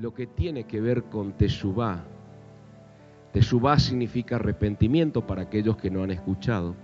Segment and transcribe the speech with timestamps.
[0.00, 2.04] lo que tiene que ver con Teshuvah.
[3.32, 6.74] Teshuvah significa arrepentimiento para aquellos que no han escuchado.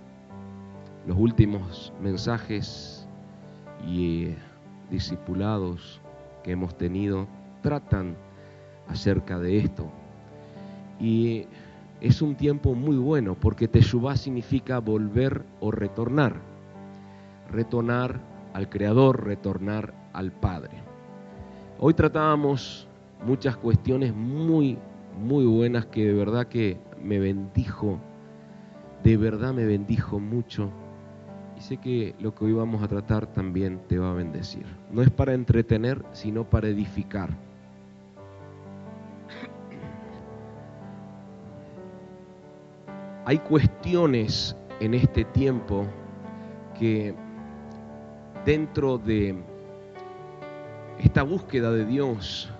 [1.07, 3.07] Los últimos mensajes
[3.87, 4.37] y eh,
[4.91, 6.01] discipulados
[6.43, 7.27] que hemos tenido
[7.61, 8.15] tratan
[8.89, 9.89] acerca de esto.
[10.99, 11.45] Y
[12.01, 16.35] es un tiempo muy bueno porque Teshuvah significa volver o retornar.
[17.49, 18.19] Retornar
[18.53, 20.71] al Creador, retornar al Padre.
[21.79, 22.84] Hoy tratábamos
[23.23, 24.77] muchas cuestiones muy,
[25.19, 27.99] muy buenas que de verdad que me bendijo,
[29.03, 30.71] de verdad me bendijo mucho.
[31.57, 34.65] Y sé que lo que hoy vamos a tratar también te va a bendecir.
[34.91, 37.29] No es para entretener, sino para edificar.
[43.25, 45.87] Hay cuestiones en este tiempo
[46.77, 47.15] que
[48.45, 49.35] dentro de
[50.99, 52.51] esta búsqueda de Dios,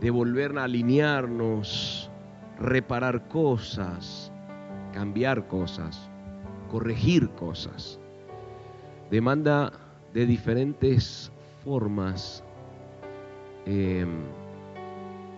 [0.00, 2.10] de volver a alinearnos,
[2.58, 4.32] reparar cosas,
[4.92, 6.10] cambiar cosas,
[6.70, 8.00] corregir cosas,
[9.10, 9.72] demanda
[10.14, 11.30] de diferentes
[11.64, 12.42] formas
[13.66, 14.06] eh,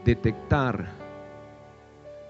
[0.04, 0.88] detectar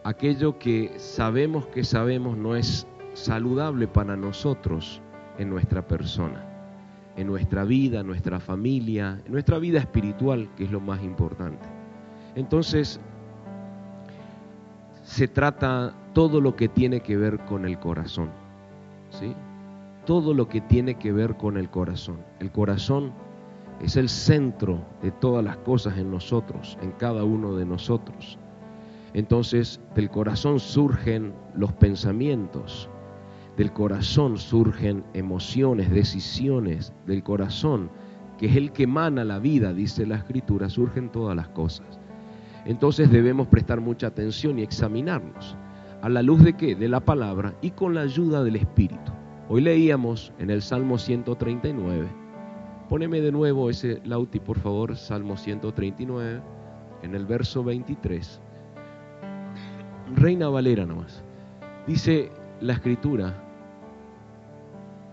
[0.05, 5.01] aquello que sabemos que sabemos no es saludable para nosotros
[5.39, 6.53] en nuestra persona
[7.17, 11.82] en nuestra vida, en nuestra familia, en nuestra vida espiritual, que es lo más importante.
[12.35, 13.01] Entonces,
[15.03, 18.31] se trata todo lo que tiene que ver con el corazón,
[19.11, 19.35] ¿sí?
[20.07, 22.19] Todo lo que tiene que ver con el corazón.
[22.41, 23.13] El corazón
[23.81, 28.39] es el centro de todas las cosas en nosotros, en cada uno de nosotros.
[29.15, 32.89] Entonces, del corazón surgen los pensamientos,
[33.57, 37.91] del corazón surgen emociones, decisiones del corazón,
[38.39, 42.01] que es el que emana la vida, dice la escritura, surgen todas las cosas.
[42.65, 45.57] Entonces debemos prestar mucha atención y examinarnos.
[46.01, 46.75] ¿A la luz de qué?
[46.75, 49.13] De la palabra y con la ayuda del Espíritu.
[49.49, 52.09] Hoy leíamos en el Salmo 139.
[52.89, 56.41] Póneme de nuevo ese lauti, por favor, Salmo 139,
[57.03, 58.41] en el verso 23.
[60.17, 61.23] Reina Valera nomás.
[61.87, 63.35] Dice, la escritura,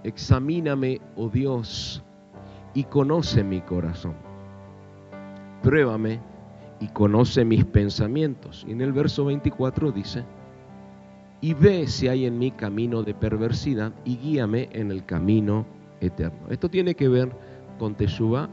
[0.04, 2.04] examíname, oh Dios,
[2.74, 4.16] y conoce mi corazón.
[5.64, 6.20] Pruébame
[6.80, 8.66] y conoce mis pensamientos.
[8.68, 10.24] Y en el verso 24 dice,
[11.42, 15.66] y ve si hay en mí camino de perversidad y guíame en el camino
[16.02, 16.40] eterno.
[16.50, 17.32] Esto tiene que ver
[17.78, 18.50] con Teshuvah.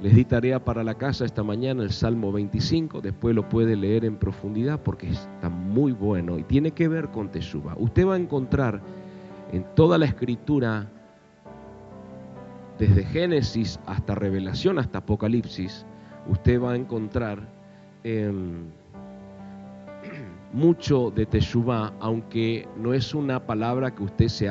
[0.00, 4.04] Les di tarea para la casa esta mañana el Salmo 25, después lo puede leer
[4.04, 7.76] en profundidad porque está muy bueno y tiene que ver con Teshuvah.
[7.78, 8.82] Usted va a encontrar
[9.52, 10.88] en toda la escritura,
[12.78, 15.86] desde Génesis hasta Revelación, hasta Apocalipsis,
[16.28, 17.38] usted va a encontrar
[18.02, 18.66] em,
[20.52, 24.50] mucho de Teshuvah, aunque no es una palabra que usted se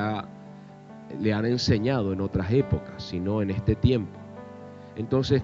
[1.19, 4.19] le han enseñado en otras épocas, sino en este tiempo.
[4.95, 5.43] Entonces,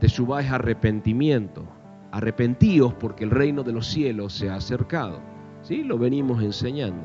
[0.00, 1.64] Teshuvah es arrepentimiento.
[2.10, 5.20] Arrepentíos porque el reino de los cielos se ha acercado.
[5.62, 5.82] ¿Sí?
[5.82, 7.02] Lo venimos enseñando.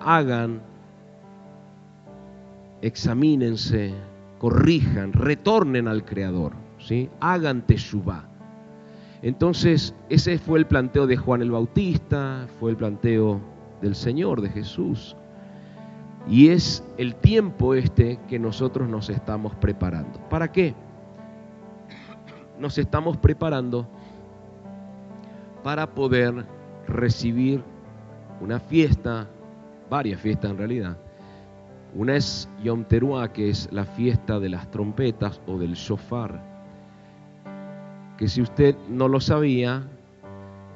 [0.00, 0.62] Hagan
[2.82, 3.92] examínense,
[4.38, 6.52] corrijan, retornen al Creador,
[6.88, 7.10] ¿sí?
[7.20, 8.24] hagan teshuvah.
[9.20, 13.40] Entonces, ese fue el planteo de Juan el Bautista, fue el planteo
[13.82, 15.14] del Señor, de Jesús.
[16.28, 20.18] Y es el tiempo este que nosotros nos estamos preparando.
[20.30, 20.74] ¿Para qué?
[22.58, 23.86] Nos estamos preparando
[25.62, 26.46] para poder
[26.86, 27.62] recibir
[28.40, 29.28] una fiesta,
[29.90, 30.96] varias fiestas en realidad,
[31.94, 36.47] una es Yom Teruah, que es la fiesta de las trompetas o del shofar,
[38.18, 39.84] que si usted no lo sabía,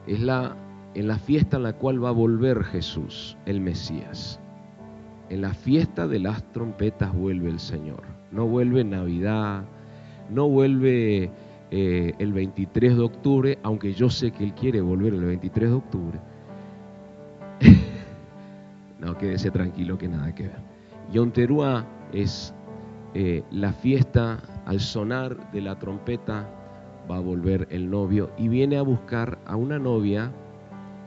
[0.06, 0.56] es la,
[0.94, 4.40] en la fiesta en la cual va a volver Jesús, el Mesías.
[5.28, 8.04] En la fiesta de las trompetas vuelve el Señor.
[8.30, 9.64] No vuelve Navidad,
[10.30, 11.30] no vuelve
[11.72, 15.76] eh, el 23 de octubre, aunque yo sé que Él quiere volver el 23 de
[15.76, 16.20] octubre.
[19.00, 20.60] no, quédese tranquilo que nada que ver.
[21.12, 22.54] Yom Teruah es
[23.14, 26.61] eh, la fiesta al sonar de la trompeta
[27.10, 30.32] va a volver el novio y viene a buscar a una novia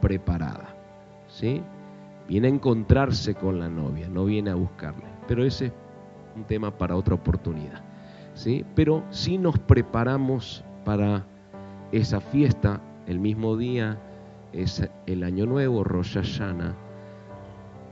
[0.01, 0.75] preparada.
[1.27, 1.61] ¿Sí?
[2.27, 5.05] Viene a encontrarse con la novia, no viene a buscarle.
[5.27, 5.73] Pero ese es
[6.35, 7.81] un tema para otra oportunidad.
[8.33, 8.65] ¿Sí?
[8.75, 11.25] Pero si nos preparamos para
[11.91, 13.99] esa fiesta, el mismo día
[14.53, 16.75] es el año nuevo, Rosh Hashanah,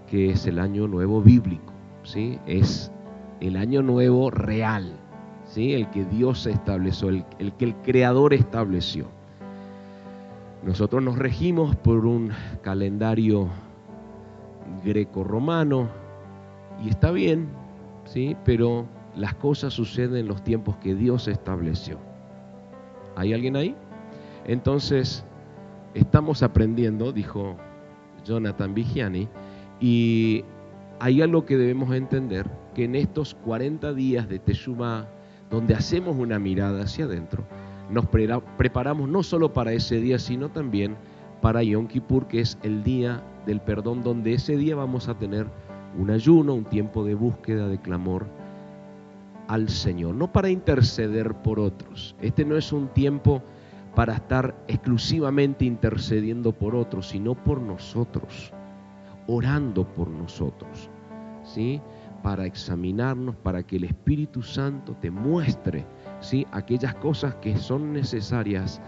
[0.07, 1.73] que es el año nuevo bíblico.
[2.03, 2.39] ¿sí?
[2.45, 2.91] Es
[3.39, 4.99] el año nuevo real,
[5.53, 5.73] ¿sí?
[5.73, 7.25] el que Dios estableció, el,
[7.57, 9.05] que el Creador estableció.
[10.63, 13.49] Nosotros nos regimos por un calendario
[14.83, 15.89] greco-romano
[16.83, 17.49] y está bien,
[18.05, 18.35] ¿sí?
[18.45, 18.85] pero
[19.15, 21.99] las cosas suceden en los tiempos que Dios estableció.
[23.15, 23.75] ¿Hay alguien ahí?
[24.45, 25.23] Entonces,
[25.93, 27.57] estamos aprendiendo, dijo
[28.25, 29.27] Jonathan Vigiani,
[29.79, 30.43] y
[30.99, 35.07] hay algo que debemos entender, que en estos 40 días de Teshuvah,
[35.53, 37.43] donde hacemos una mirada hacia adentro,
[37.91, 40.95] nos preparamos no solo para ese día, sino también
[41.41, 45.45] para Yom Kippur, que es el día del perdón, donde ese día vamos a tener
[45.95, 48.25] un ayuno, un tiempo de búsqueda, de clamor
[49.47, 52.15] al Señor, no para interceder por otros.
[52.19, 53.43] Este no es un tiempo
[53.93, 58.51] para estar exclusivamente intercediendo por otros, sino por nosotros,
[59.27, 60.89] orando por nosotros,
[61.43, 61.79] ¿sí?
[62.23, 65.85] Para examinarnos, para que el Espíritu Santo te muestre,
[66.21, 66.47] ¿sí?
[66.51, 68.81] Aquellas cosas que son necesarias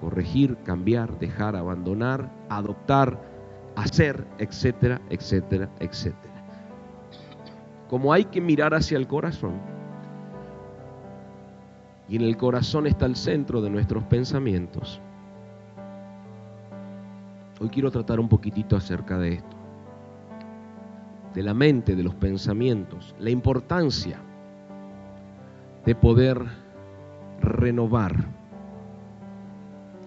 [0.00, 3.20] corregir, cambiar, dejar, abandonar, adoptar,
[3.76, 6.34] hacer, etcétera, etcétera, etcétera.
[7.88, 9.60] Como hay que mirar hacia el corazón,
[12.08, 15.00] y en el corazón está el centro de nuestros pensamientos.
[17.60, 19.56] Hoy quiero tratar un poquitito acerca de esto,
[21.34, 24.18] de la mente, de los pensamientos, la importancia
[25.84, 26.42] de poder
[27.40, 28.14] renovar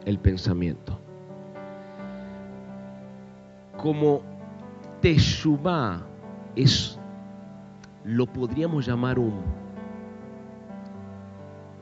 [0.06, 1.00] el pensamiento.
[3.77, 4.21] Como
[5.01, 6.01] Teshuvah
[6.56, 7.00] es,
[8.03, 9.62] lo podríamos llamar un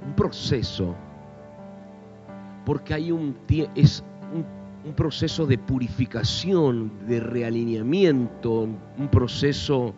[0.05, 0.95] un proceso,
[2.65, 3.35] porque hay un,
[3.75, 4.03] es
[4.85, 8.67] un, proceso de purificación, de realineamiento,
[8.97, 9.93] un proceso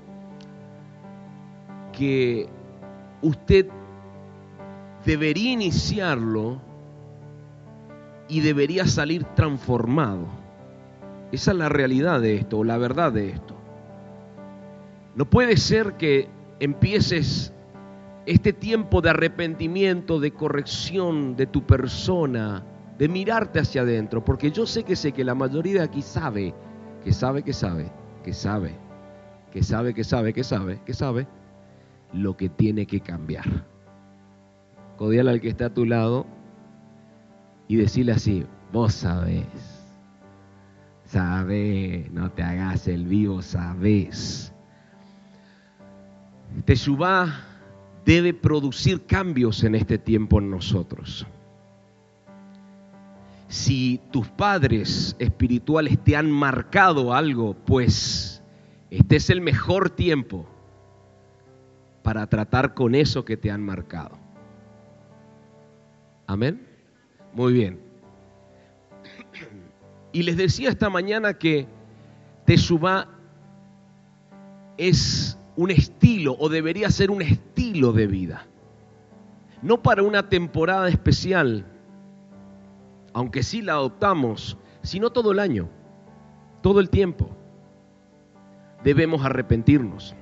[1.92, 2.48] que
[3.22, 3.68] usted
[5.06, 6.62] debería iniciarlo
[8.28, 10.26] y debería salir transformado.
[11.32, 13.56] Esa es la realidad de esto, la verdad de esto.
[15.16, 16.30] No puede ser que
[16.60, 17.54] empieces
[18.26, 22.64] este tiempo de arrepentimiento, de corrección de tu persona,
[23.02, 26.54] de mirarte hacia adentro, porque yo sé que sé que la mayoría de aquí sabe,
[27.04, 27.92] que sabe, que sabe,
[28.24, 28.76] que sabe,
[29.52, 31.28] que sabe, que sabe, que sabe, que sabe
[32.14, 33.66] lo que tiene que cambiar.
[34.98, 36.28] Codial al que está a tu lado
[37.68, 39.48] y decirle así, vos sabés,
[41.06, 44.54] sabés, no te hagas el vivo, sabés.
[46.66, 47.34] Te subá
[48.06, 51.26] debe producir cambios en este tiempo en nosotros.
[53.52, 58.42] Si tus padres espirituales te han marcado algo, pues
[58.90, 60.48] este es el mejor tiempo
[62.02, 64.18] para tratar con eso que te han marcado.
[66.28, 66.66] Amén.
[67.34, 67.82] Muy bien.
[70.14, 71.68] Y les decía esta mañana que
[72.46, 73.10] Teshuvah
[74.78, 78.48] es un estilo o debería ser un estilo de vida.
[79.62, 81.66] No para una temporada especial,
[83.14, 85.70] aunque sí la adoptamos, sino todo el año,
[86.62, 87.30] todo el tiempo.
[88.84, 90.16] Debemos arrepentirnos.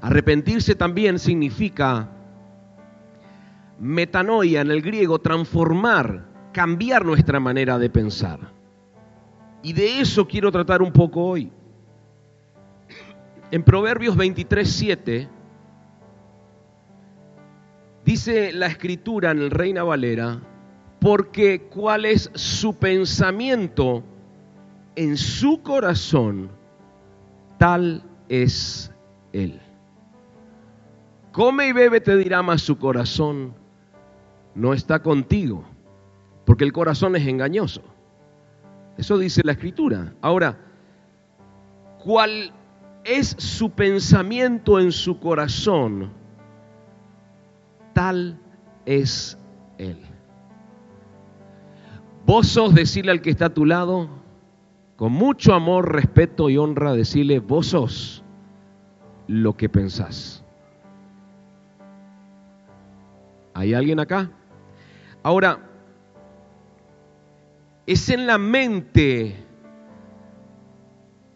[0.00, 2.08] Arrepentirse también significa
[3.78, 8.40] metanoia en el griego, transformar, cambiar nuestra manera de pensar.
[9.62, 11.52] Y de eso quiero tratar un poco hoy.
[13.50, 15.28] En Proverbios 23, 7,
[18.04, 20.40] dice la escritura en el Reina Valera,
[21.00, 24.02] porque cuál es su pensamiento
[24.94, 26.50] en su corazón,
[27.58, 28.92] tal es
[29.32, 29.60] él.
[31.32, 33.54] Come y bebe, te dirá más su corazón,
[34.54, 35.64] no está contigo,
[36.44, 37.82] porque el corazón es engañoso.
[38.96, 40.14] Eso dice la escritura.
[40.22, 40.58] Ahora,
[42.02, 42.52] ¿cuál
[43.06, 46.10] es su pensamiento en su corazón,
[47.92, 48.38] tal
[48.84, 49.38] es
[49.78, 50.05] Él.
[52.26, 54.08] Vos sos decirle al que está a tu lado,
[54.96, 58.24] con mucho amor, respeto y honra, decirle, vos sos
[59.28, 60.44] lo que pensás.
[63.54, 64.28] ¿Hay alguien acá?
[65.22, 65.60] Ahora,
[67.86, 69.46] es en la mente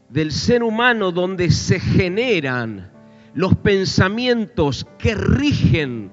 [0.08, 2.90] del ser humano donde se generan
[3.32, 6.10] los pensamientos que rigen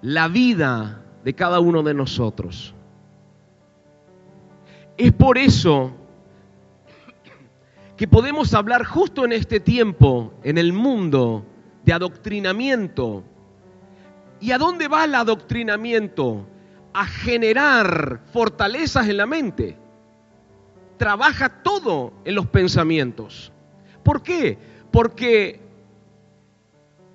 [0.00, 2.74] la vida de cada uno de nosotros.
[4.96, 5.92] Es por eso
[7.96, 11.44] que podemos hablar justo en este tiempo, en el mundo
[11.84, 13.24] de adoctrinamiento
[14.44, 16.46] ¿Y a dónde va el adoctrinamiento?
[16.92, 19.78] A generar fortalezas en la mente.
[20.98, 23.52] Trabaja todo en los pensamientos.
[24.02, 24.58] ¿Por qué?
[24.90, 25.62] Porque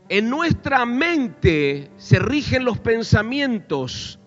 [0.10, 4.20] en nuestra mente se rigen los pensamientos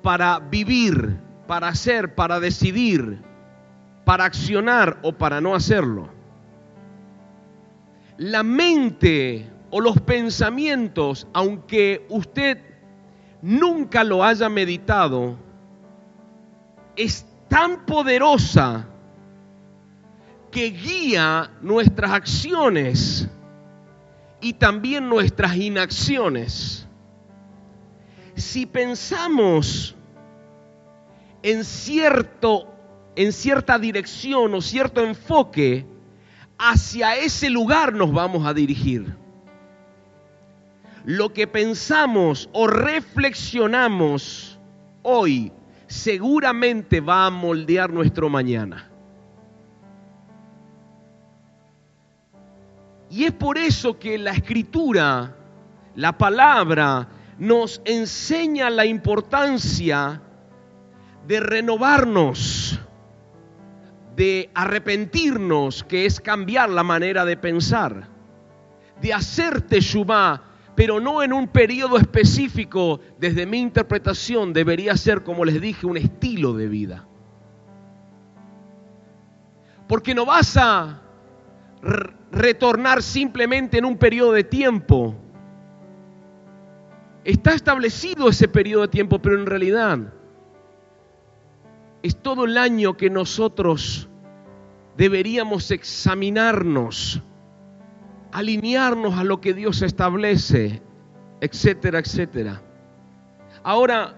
[0.00, 3.20] para vivir, para hacer, para decidir,
[4.04, 6.10] para accionar o para no hacerlo.
[8.18, 12.58] La mente o los pensamientos, aunque usted
[13.40, 15.38] nunca lo haya meditado,
[16.96, 18.86] es tan poderosa
[20.50, 23.26] que guía nuestras acciones
[24.42, 26.86] y también nuestras inacciones.
[28.34, 29.94] Si pensamos
[31.42, 32.78] en cierto
[33.18, 35.84] en cierta dirección o cierto enfoque,
[36.56, 39.12] hacia ese lugar nos vamos a dirigir.
[41.04, 44.56] Lo que pensamos o reflexionamos
[45.02, 45.50] hoy
[45.88, 48.88] seguramente va a moldear nuestro mañana.
[53.10, 55.34] Y es por eso que la escritura,
[55.96, 60.22] la palabra, nos enseña la importancia
[61.28, 62.80] de renovarnos,
[64.16, 68.08] de arrepentirnos, que es cambiar la manera de pensar,
[69.02, 70.42] de hacer teshuvah,
[70.74, 75.98] pero no en un periodo específico, desde mi interpretación, debería ser, como les dije, un
[75.98, 77.06] estilo de vida.
[79.86, 81.02] Porque no vas a
[82.32, 85.14] retornar simplemente en un periodo de tiempo.
[87.22, 90.14] Está establecido ese periodo de tiempo, pero en realidad
[92.02, 94.08] es todo el año que nosotros
[94.96, 97.22] deberíamos examinarnos,
[98.32, 100.82] alinearnos a lo que Dios establece,
[101.40, 102.62] etcétera, etcétera.
[103.62, 104.16] Ahora,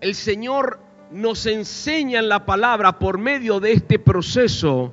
[0.00, 0.80] el Señor
[1.10, 4.92] nos enseña en la palabra por medio de este proceso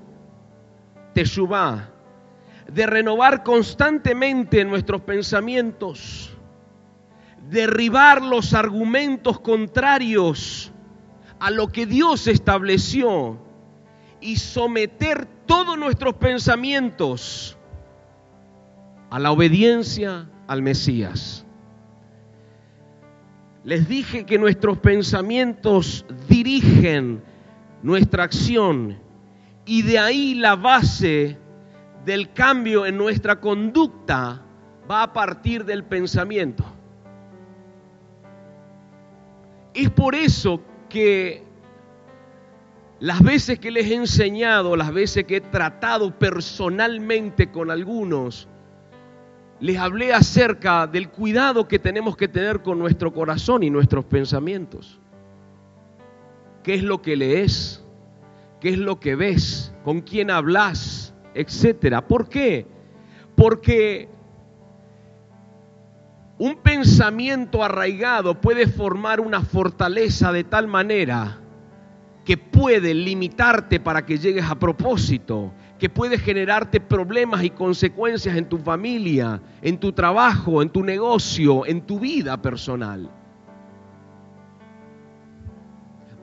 [1.13, 1.89] Teshuvah,
[2.71, 6.30] de renovar constantemente nuestros pensamientos,
[7.51, 10.71] derribar los argumentos contrarios
[11.37, 13.37] a lo que Dios estableció
[14.21, 17.57] y someter todos nuestros pensamientos
[19.09, 21.45] a la obediencia al Mesías.
[23.65, 27.21] Les dije que nuestros pensamientos dirigen
[27.83, 28.97] nuestra acción
[29.65, 31.37] y de ahí la base
[32.05, 34.41] del cambio en nuestra conducta
[34.89, 36.80] va a partir del pensamiento.
[39.73, 41.43] Es por eso que
[42.99, 48.47] las veces que les he enseñado, las veces que he tratado personalmente con algunos,
[49.59, 54.99] les hablé acerca del cuidado que tenemos que tener con nuestro corazón y nuestros pensamientos.
[56.63, 57.83] ¿Qué es lo que lees?
[58.59, 59.73] ¿Qué es lo que ves?
[59.83, 61.13] ¿Con quién hablas?
[61.33, 62.07] Etcétera.
[62.07, 62.67] ¿Por qué?
[63.35, 64.09] Porque
[66.41, 71.37] un pensamiento arraigado puede formar una fortaleza de tal manera
[72.25, 78.49] que puede limitarte para que llegues a propósito, que puede generarte problemas y consecuencias en
[78.49, 83.07] tu familia, en tu trabajo, en tu negocio, en tu vida personal.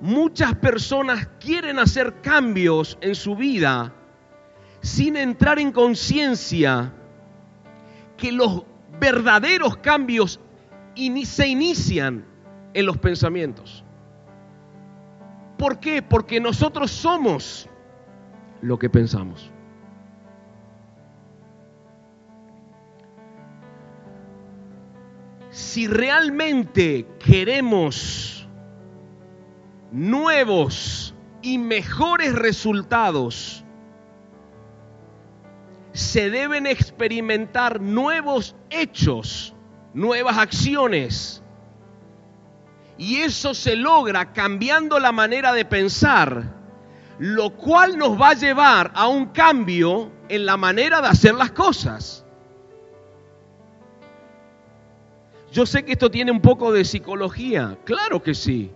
[0.00, 3.94] Muchas personas quieren hacer cambios en su vida
[4.80, 6.92] sin entrar en conciencia
[8.16, 8.64] que los
[8.98, 10.40] verdaderos cambios
[11.24, 12.24] se inician
[12.74, 13.84] en los pensamientos.
[15.56, 16.02] ¿Por qué?
[16.02, 17.68] Porque nosotros somos
[18.60, 19.50] lo que pensamos.
[25.50, 28.48] Si realmente queremos
[29.90, 33.64] nuevos y mejores resultados,
[35.98, 39.52] se deben experimentar nuevos hechos,
[39.94, 41.42] nuevas acciones.
[42.96, 46.54] Y eso se logra cambiando la manera de pensar,
[47.18, 51.50] lo cual nos va a llevar a un cambio en la manera de hacer las
[51.50, 52.24] cosas.
[55.50, 58.70] Yo sé que esto tiene un poco de psicología, claro que sí.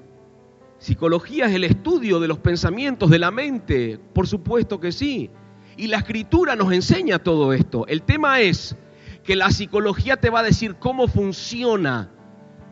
[0.78, 5.30] Psicología es el estudio de los pensamientos, de la mente, por supuesto que sí.
[5.76, 7.86] Y la escritura nos enseña todo esto.
[7.86, 8.76] El tema es
[9.24, 12.10] que la psicología te va a decir cómo funciona.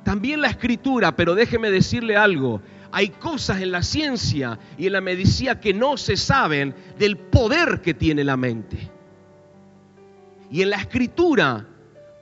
[0.05, 2.61] También la escritura, pero déjeme decirle algo.
[2.93, 7.81] Hay cosas en la ciencia y en la medicina que no se saben del poder
[7.81, 8.91] que tiene la mente.
[10.51, 11.67] Y en la escritura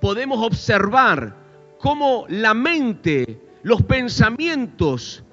[0.01, 1.35] podemos observar
[1.79, 5.25] cómo la mente, los pensamientos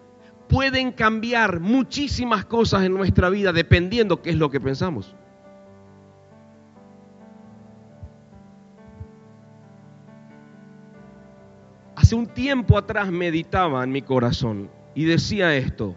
[0.48, 5.16] pueden cambiar muchísimas cosas en nuestra vida dependiendo qué es lo que pensamos.
[12.06, 15.96] Hace un tiempo atrás meditaba en mi corazón y decía esto,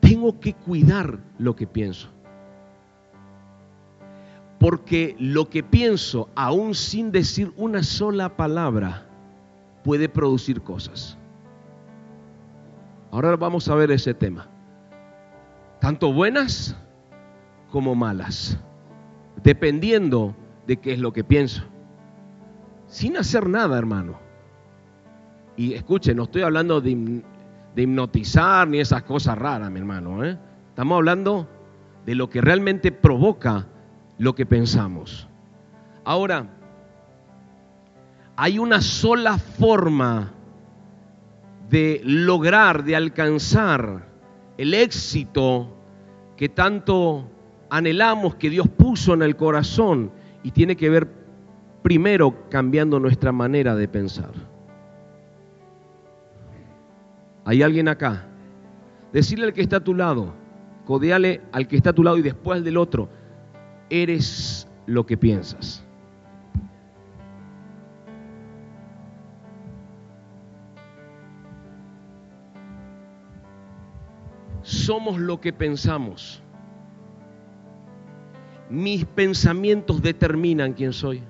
[0.00, 2.08] tengo que cuidar lo que pienso.
[4.58, 9.08] Porque lo que pienso, aún sin decir una sola palabra,
[9.84, 11.18] puede producir cosas.
[13.10, 14.48] Ahora vamos a ver ese tema.
[15.82, 16.74] Tanto buenas
[17.70, 18.58] como malas.
[19.42, 20.34] Dependiendo
[20.66, 21.62] de qué es lo que pienso.
[22.86, 24.25] Sin hacer nada, hermano.
[25.56, 27.22] Y escuche, no estoy hablando de,
[27.76, 30.24] hipnotizar ni esas cosas raras, mi hermano.
[30.24, 30.38] ¿eh?
[30.68, 31.48] Estamos hablando
[32.04, 33.66] de lo que realmente provoca
[34.18, 35.28] lo que pensamos.
[36.04, 36.46] Ahora,
[38.36, 40.32] hay una sola forma
[41.70, 44.06] de lograr, de alcanzar
[44.58, 45.74] el éxito
[46.36, 47.30] que tanto
[47.70, 51.08] anhelamos, que Dios puso en el corazón y tiene que ver
[51.82, 54.32] primero cambiando nuestra manera de pensar.
[57.46, 58.24] ¿Hay alguien acá?
[59.12, 60.34] Decirle al que está a tu lado,
[60.84, 63.08] codeale al que está a tu lado y después al del otro,
[63.88, 65.84] eres lo que piensas.
[74.62, 76.42] Somos lo que pensamos.
[78.68, 81.22] Mis pensamientos determinan quién soy.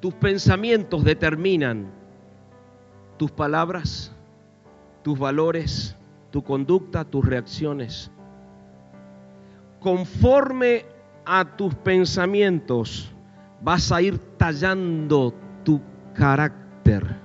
[0.00, 2.03] Tus pensamientos determinan
[3.16, 4.12] tus palabras,
[5.02, 5.96] tus valores,
[6.30, 8.10] tu conducta, tus reacciones.
[9.80, 10.84] Conforme
[11.24, 13.10] a tus pensamientos
[13.60, 15.80] vas a ir tallando tu
[16.14, 17.16] carácter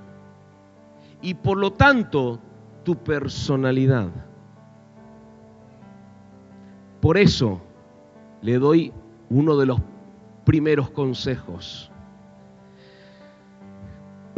[1.22, 2.38] y por lo tanto
[2.84, 4.08] tu personalidad.
[7.00, 7.60] Por eso
[8.42, 8.92] le doy
[9.28, 9.80] uno de los
[10.44, 11.90] primeros consejos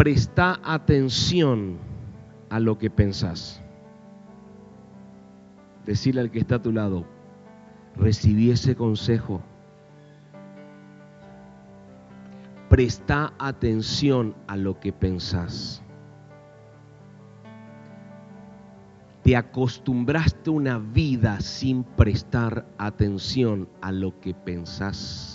[0.02, 1.78] presta atención
[2.50, 3.62] a lo que pensás.
[5.86, 7.06] Decirle al que está a tu lado,
[7.94, 9.40] recibí ese consejo.
[12.68, 15.84] Presta atención a lo que pensás.
[19.22, 25.31] Te acostumbraste una vida sin prestar atención a lo que pensás.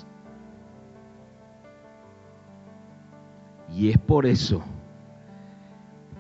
[3.73, 4.63] Y es por eso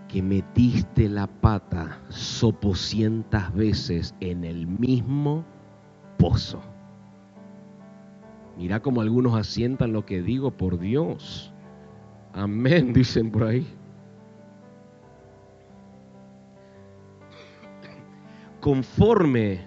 [0.07, 5.43] que metiste la pata sopocientas veces en el mismo
[6.17, 6.61] pozo.
[8.57, 11.53] Mira como algunos asientan lo que digo, por Dios.
[12.33, 13.67] Amén, dicen por ahí.
[18.61, 19.61] Conforme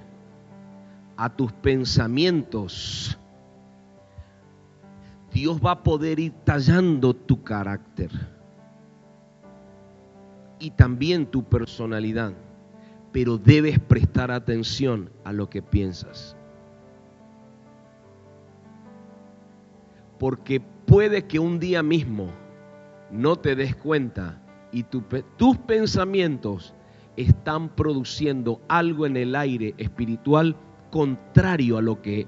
[1.16, 3.19] a tus pensamientos
[5.32, 8.10] Dios va a poder ir tallando tu carácter
[10.58, 12.32] y también tu personalidad,
[13.12, 16.36] pero debes prestar atención a lo que piensas.
[20.18, 22.28] Porque puede que un día mismo
[23.10, 26.74] no te des cuenta y tus pensamientos
[27.16, 30.56] están produciendo algo en el aire espiritual
[30.90, 32.26] contrario a lo que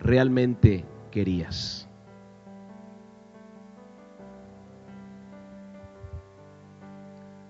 [0.00, 1.88] realmente querías.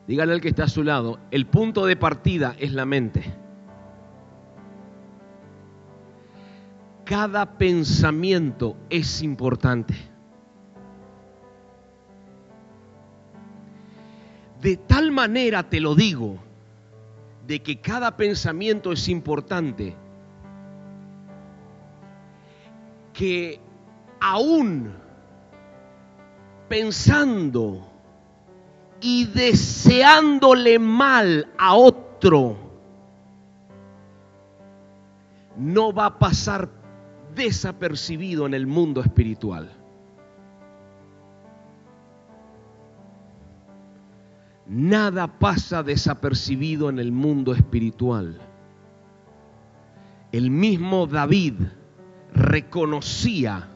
[0.07, 3.25] Dígale al que está a su lado, el punto de partida es la mente.
[7.05, 9.95] Cada pensamiento es importante.
[14.61, 16.39] De tal manera te lo digo,
[17.47, 19.95] de que cada pensamiento es importante,
[23.13, 23.61] que
[24.21, 24.93] aún
[26.69, 27.94] pensando
[29.07, 32.57] y deseándole mal a otro,
[35.59, 36.71] no va a pasar
[37.35, 39.71] desapercibido en el mundo espiritual.
[44.67, 48.41] Nada pasa desapercibido en el mundo espiritual.
[50.33, 51.57] El mismo David
[52.33, 53.69] reconocía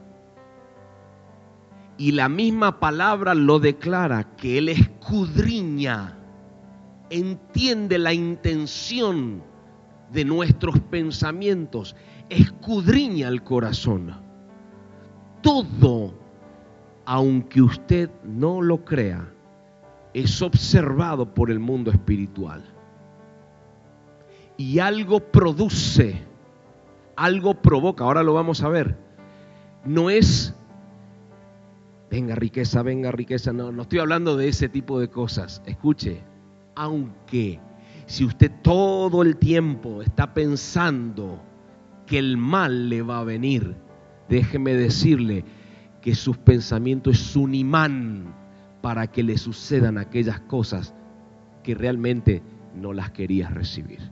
[1.99, 6.17] y la misma palabra lo declara, que Él escudriña,
[7.11, 9.43] entiende la intención
[10.11, 11.95] de nuestros pensamientos,
[12.31, 14.15] escudriña el corazón.
[15.43, 16.15] Todo
[17.11, 19.33] aunque usted no lo crea,
[20.13, 22.63] es observado por el mundo espiritual.
[24.59, 26.23] Y algo produce,
[27.17, 28.99] algo provoca, ahora lo vamos a ver.
[29.87, 30.55] No es,
[32.11, 35.63] venga riqueza, venga riqueza, no, no estoy hablando de ese tipo de cosas.
[35.67, 36.23] Escuche,
[36.75, 37.61] aunque
[38.07, 41.43] si usted todo el tiempo está pensando
[42.07, 43.77] que el mal le va a venir,
[44.29, 45.45] déjeme decirle
[46.01, 48.35] que sus pensamientos es un imán
[48.81, 50.95] para que le sucedan aquellas cosas
[51.63, 52.43] que realmente
[52.75, 54.11] no las querías recibir.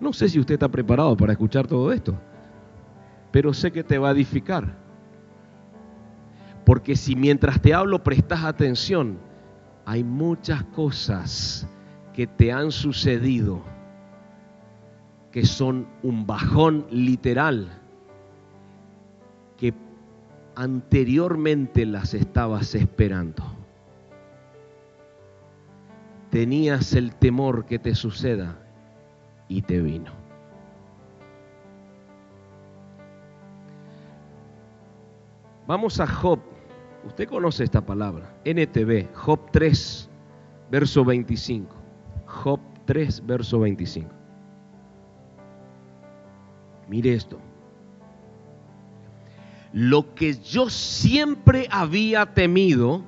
[0.00, 2.18] No sé si usted está preparado para escuchar todo esto,
[3.36, 4.78] pero sé que te va a edificar.
[6.64, 9.18] Porque si mientras te hablo prestas atención,
[9.84, 11.68] hay muchas cosas
[12.14, 13.60] que te han sucedido
[15.30, 17.78] que son un bajón literal,
[19.58, 19.74] que
[20.54, 23.44] anteriormente las estabas esperando.
[26.30, 28.56] Tenías el temor que te suceda
[29.46, 30.25] y te vino.
[35.66, 36.40] Vamos a Job.
[37.04, 38.32] Usted conoce esta palabra.
[38.44, 40.08] NTV, Job 3,
[40.70, 41.74] verso 25.
[42.26, 44.08] Job 3, verso 25.
[46.88, 47.38] Mire esto.
[49.72, 53.02] Lo que yo siempre había temido,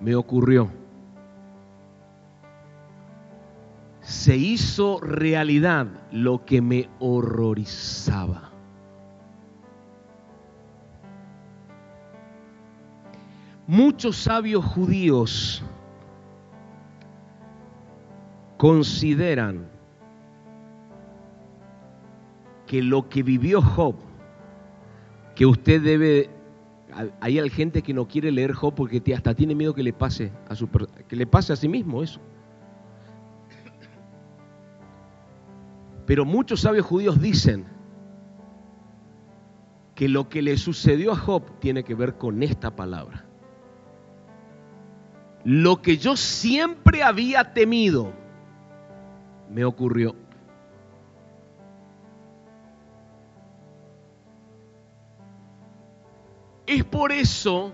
[0.00, 0.83] me ocurrió.
[4.14, 8.52] Se hizo realidad lo que me horrorizaba.
[13.66, 15.64] Muchos sabios judíos
[18.56, 19.68] consideran
[22.66, 23.96] que lo que vivió Job,
[25.34, 26.30] que usted debe,
[27.20, 30.54] hay gente que no quiere leer Job porque hasta tiene miedo que le pase a
[30.54, 30.68] su
[31.08, 32.20] que le pase a sí mismo eso.
[36.06, 37.66] Pero muchos sabios judíos dicen
[39.94, 43.24] que lo que le sucedió a Job tiene que ver con esta palabra.
[45.44, 48.12] Lo que yo siempre había temido
[49.50, 50.16] me ocurrió.
[56.66, 57.72] Es por eso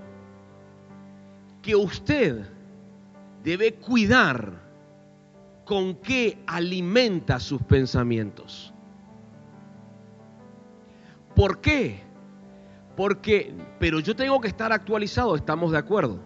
[1.62, 2.44] que usted
[3.42, 4.69] debe cuidar
[5.64, 8.72] con qué alimenta sus pensamientos.
[11.34, 12.02] ¿Por qué?
[12.96, 16.20] Porque, pero yo tengo que estar actualizado, estamos de acuerdo.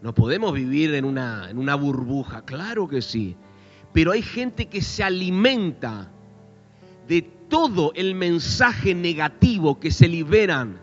[0.00, 3.36] No podemos vivir en una, en una burbuja, claro que sí.
[3.92, 6.10] Pero hay gente que se alimenta
[7.06, 10.80] de todo el mensaje negativo que se liberan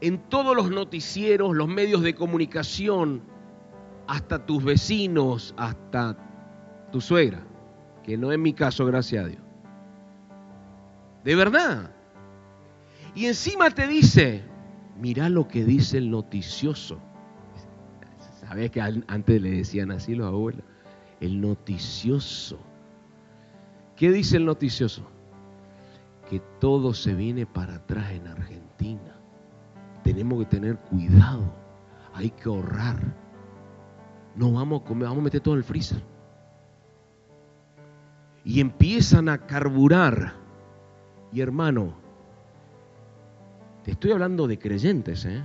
[0.00, 3.22] en todos los noticieros, los medios de comunicación,
[4.06, 6.16] hasta tus vecinos, hasta
[6.92, 7.40] tu suegra,
[8.02, 9.42] que no es mi caso, gracias a Dios.
[11.24, 11.90] De verdad.
[13.14, 14.42] Y encima te dice,
[14.98, 16.98] mira lo que dice el noticioso.
[18.40, 20.62] ¿Sabes que antes le decían así los abuelos?
[21.20, 22.58] El noticioso.
[23.96, 25.08] ¿Qué dice el noticioso?
[26.28, 29.14] Que todo se viene para atrás en Argentina
[30.04, 31.52] tenemos que tener cuidado.
[32.12, 32.96] Hay que ahorrar.
[34.36, 36.02] No vamos a comer, vamos a meter todo en el freezer.
[38.44, 40.34] Y empiezan a carburar.
[41.32, 41.94] Y hermano,
[43.82, 45.42] te estoy hablando de creyentes, ¿eh?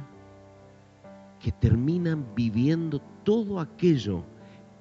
[1.40, 4.24] que terminan viviendo todo aquello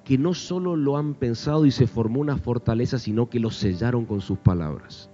[0.03, 4.05] que no solo lo han pensado y se formó una fortaleza, sino que lo sellaron
[4.05, 5.09] con sus palabras.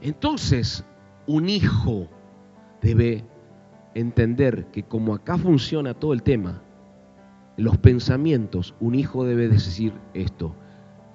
[0.00, 0.84] Entonces,
[1.26, 2.08] un hijo
[2.80, 3.24] debe
[3.94, 6.62] entender que como acá funciona todo el tema,
[7.56, 10.54] los pensamientos, un hijo debe decir esto.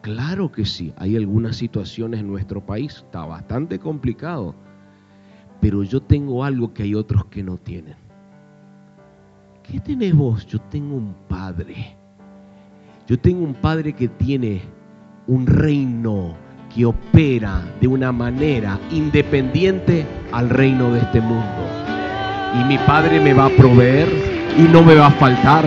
[0.02, 4.56] Claro que sí, hay algunas situaciones en nuestro país, está bastante complicado,
[5.60, 7.96] pero yo tengo algo que hay otros que no tienen.
[9.64, 10.46] ¿Qué tenés vos?
[10.48, 11.96] Yo tengo un padre.
[13.08, 14.62] Yo tengo un padre que tiene
[15.28, 16.36] un reino
[16.74, 21.69] que opera de una manera independiente al reino de este mundo.
[22.56, 24.08] Y mi Padre me va a proveer
[24.58, 25.66] y no me va a faltar,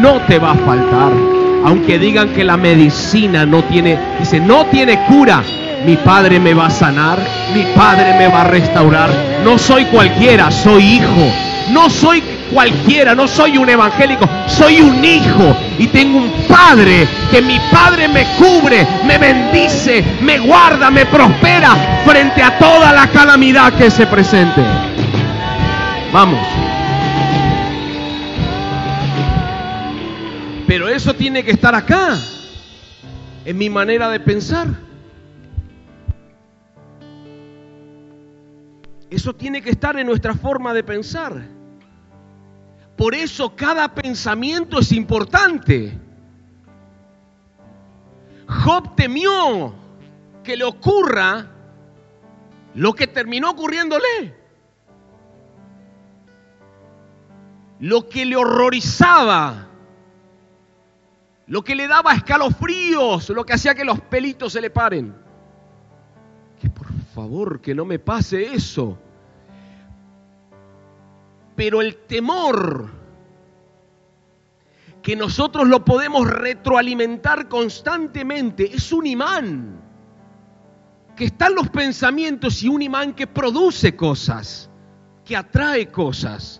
[0.00, 1.12] no te va a faltar.
[1.64, 5.42] Aunque digan que la medicina no tiene, dice, no tiene cura,
[5.84, 7.18] mi Padre me va a sanar,
[7.54, 9.10] mi Padre me va a restaurar.
[9.44, 11.32] No soy cualquiera, soy hijo.
[11.70, 17.40] No soy cualquiera, no soy un evangélico, soy un hijo y tengo un padre, que
[17.40, 23.72] mi padre me cubre, me bendice, me guarda, me prospera frente a toda la calamidad
[23.74, 24.62] que se presente.
[26.12, 26.44] Vamos.
[30.66, 32.18] Pero eso tiene que estar acá,
[33.44, 34.68] en mi manera de pensar.
[39.08, 41.42] Eso tiene que estar en nuestra forma de pensar.
[42.96, 45.96] Por eso cada pensamiento es importante.
[48.46, 49.74] Job temió
[50.42, 51.46] que le ocurra
[52.74, 54.39] lo que terminó ocurriéndole.
[57.80, 59.66] Lo que le horrorizaba,
[61.46, 65.14] lo que le daba escalofríos, lo que hacía que los pelitos se le paren.
[66.60, 68.98] Que por favor, que no me pase eso.
[71.56, 72.90] Pero el temor,
[75.02, 79.80] que nosotros lo podemos retroalimentar constantemente, es un imán.
[81.16, 84.70] Que están los pensamientos y un imán que produce cosas,
[85.24, 86.59] que atrae cosas.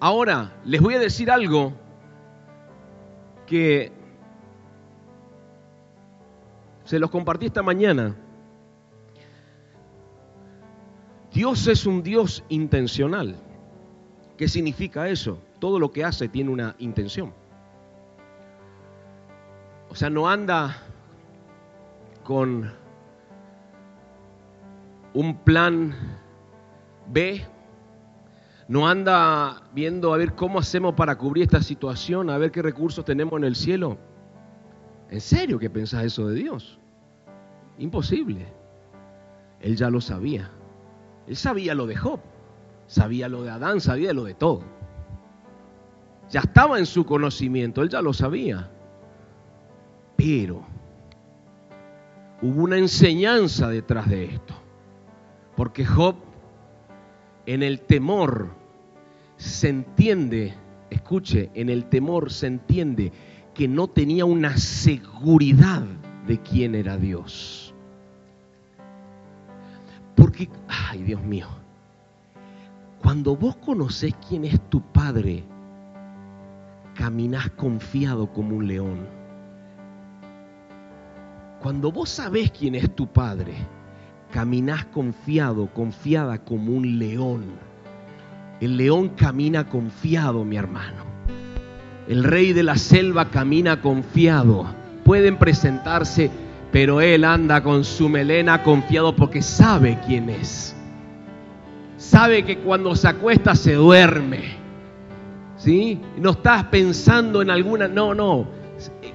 [0.00, 1.74] Ahora, les voy a decir algo
[3.46, 3.92] que
[6.84, 8.16] se los compartí esta mañana.
[11.32, 13.36] Dios es un Dios intencional.
[14.38, 15.38] ¿Qué significa eso?
[15.58, 17.34] Todo lo que hace tiene una intención.
[19.90, 20.82] O sea, no anda
[22.24, 22.72] con
[25.12, 25.94] un plan
[27.08, 27.44] B
[28.70, 33.04] no anda viendo a ver cómo hacemos para cubrir esta situación, a ver qué recursos
[33.04, 33.98] tenemos en el cielo.
[35.08, 36.78] ¿En serio que pensás eso de Dios?
[37.78, 38.46] Imposible.
[39.58, 40.52] Él ya lo sabía.
[41.26, 42.20] Él sabía lo de Job,
[42.86, 44.62] sabía lo de Adán, sabía lo de todo.
[46.28, 48.70] Ya estaba en su conocimiento, él ya lo sabía.
[50.14, 50.62] Pero
[52.40, 54.54] hubo una enseñanza detrás de esto.
[55.56, 56.14] Porque Job,
[57.46, 58.59] en el temor
[59.40, 60.54] se entiende,
[60.90, 63.10] escuche, en el temor se entiende
[63.54, 65.82] que no tenía una seguridad
[66.26, 67.74] de quién era Dios.
[70.14, 71.48] Porque, ay Dios mío,
[73.00, 75.42] cuando vos conocés quién es tu Padre,
[76.94, 79.08] caminás confiado como un león.
[81.62, 83.54] Cuando vos sabés quién es tu Padre,
[84.30, 87.69] caminás confiado, confiada como un león
[88.60, 91.04] el león camina confiado, mi hermano.
[92.06, 94.66] El rey de la selva camina confiado.
[95.02, 96.30] Pueden presentarse,
[96.70, 100.76] pero él anda con su melena confiado porque sabe quién es.
[101.96, 104.60] Sabe que cuando se acuesta se duerme.
[105.56, 105.98] ¿Sí?
[106.18, 108.46] No estás pensando en alguna, no, no.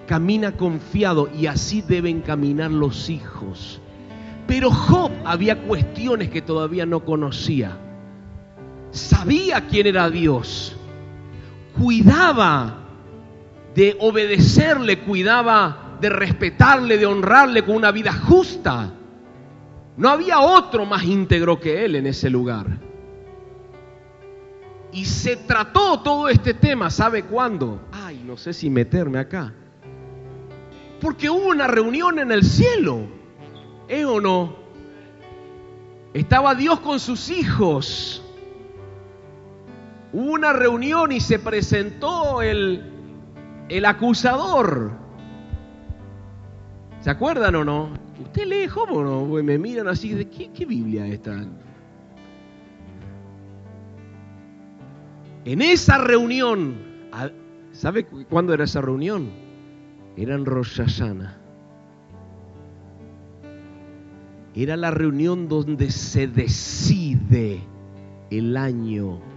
[0.08, 3.80] Camina confiado y así deben caminar los hijos.
[4.48, 7.78] Pero Job había cuestiones que todavía no conocía
[8.96, 10.76] sabía quién era Dios,
[11.78, 12.80] cuidaba
[13.76, 18.92] de obedecerle, cuidaba de respetarle, de honrarle con una vida justa.
[19.98, 22.80] No había otro más íntegro que él en ese lugar.
[24.92, 27.82] Y se trató todo este tema, ¿sabe cuándo?
[27.92, 29.54] Ay, no sé si meterme acá.
[31.02, 33.08] Porque hubo una reunión en el cielo,
[33.90, 34.56] ¿eh o no?
[36.14, 38.25] Estaba Dios con sus hijos
[40.16, 42.82] Hubo una reunión y se presentó el,
[43.68, 44.92] el acusador.
[47.02, 47.90] ¿Se acuerdan o no?
[48.24, 49.26] ¿Usted lee Job o no?
[49.44, 51.46] me miran así, ¿de qué, qué Biblia está?
[55.44, 56.78] En esa reunión,
[57.74, 59.30] ¿sabe cuándo era esa reunión?
[60.16, 60.80] Era en Rosh
[64.56, 67.60] Era la reunión donde se decide
[68.32, 69.35] el año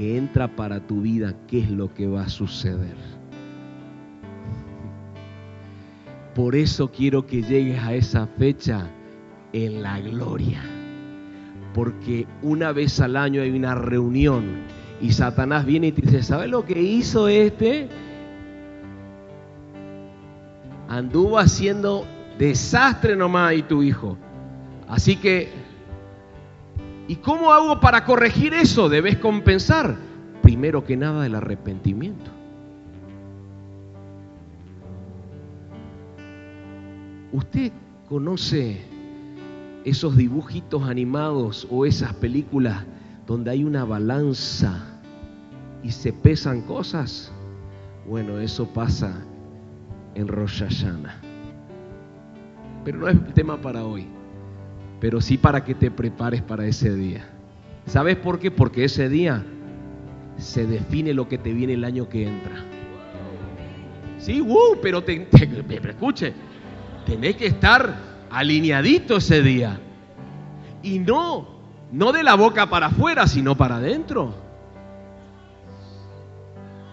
[0.00, 2.96] que entra para tu vida, ¿qué es lo que va a suceder?
[6.34, 8.88] Por eso quiero que llegues a esa fecha
[9.52, 10.62] en la gloria.
[11.74, 14.62] Porque una vez al año hay una reunión
[15.02, 17.86] y Satanás viene y te dice, ¿sabes lo que hizo este?
[20.88, 22.06] Anduvo haciendo
[22.38, 24.16] desastre nomás y tu hijo.
[24.88, 25.59] Así que
[27.08, 28.88] ¿Y cómo hago para corregir eso?
[28.88, 29.96] Debes compensar.
[30.42, 32.30] Primero que nada el arrepentimiento.
[37.32, 37.72] Usted
[38.08, 38.84] conoce
[39.84, 42.84] esos dibujitos animados o esas películas
[43.26, 44.90] donde hay una balanza
[45.82, 47.32] y se pesan cosas?
[48.06, 49.24] Bueno, eso pasa
[50.14, 50.62] en Rosh.
[52.84, 54.06] Pero no es el tema para hoy,
[55.00, 57.26] pero sí para que te prepares para ese día.
[57.86, 58.50] ¿Sabes por qué?
[58.50, 59.44] Porque ese día
[60.36, 62.64] se define lo que te viene el año que entra.
[64.18, 65.26] Sí, uh, pero te,
[65.88, 66.34] escuche,
[67.06, 67.96] tenés que estar
[68.30, 69.80] alineadito ese día.
[70.82, 71.48] Y no,
[71.90, 74.34] no de la boca para afuera, sino para adentro.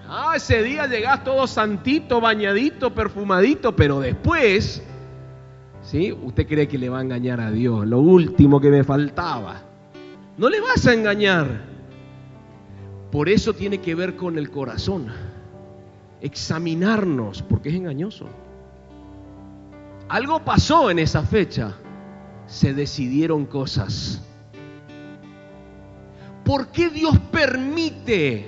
[0.09, 4.81] Ah, ese día llegás todo santito, bañadito, perfumadito, pero después,
[5.87, 6.11] ¿sí?
[6.11, 9.61] Usted cree que le va a engañar a Dios, lo último que me faltaba.
[10.37, 11.61] No le vas a engañar.
[13.11, 15.07] Por eso tiene que ver con el corazón.
[16.21, 18.27] Examinarnos, porque es engañoso.
[20.09, 21.75] Algo pasó en esa fecha.
[22.47, 24.21] Se decidieron cosas.
[26.43, 28.47] ¿Por qué Dios permite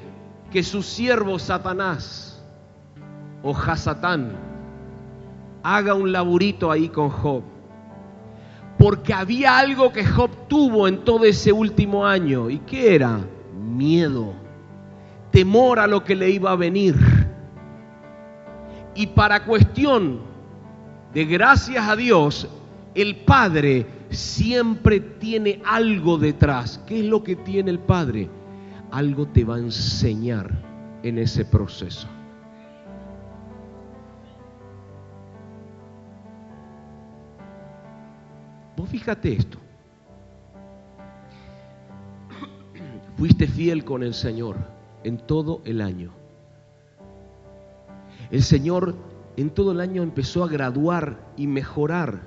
[0.51, 2.41] que su siervo Satanás
[3.43, 4.48] o Hasatán
[5.63, 7.43] haga un laburito ahí con Job?
[8.77, 12.49] Porque había algo que Job tuvo en todo ese último año.
[12.49, 13.19] ¿Y qué era?
[13.53, 14.33] Miedo.
[15.31, 16.95] Temor a lo que le iba a venir.
[18.95, 20.21] Y para cuestión
[21.13, 22.47] de gracias a Dios,
[22.95, 26.81] el Padre siempre tiene algo detrás.
[26.87, 28.29] ¿Qué es lo que tiene el Padre?
[28.91, 30.49] Algo te va a enseñar
[31.03, 32.07] en ese proceso.
[38.79, 39.57] Vos fíjate esto.
[43.17, 44.55] Fuiste fiel con el Señor
[45.03, 46.13] en todo el año.
[48.31, 48.95] El Señor
[49.35, 52.21] en todo el año empezó a graduar y mejorar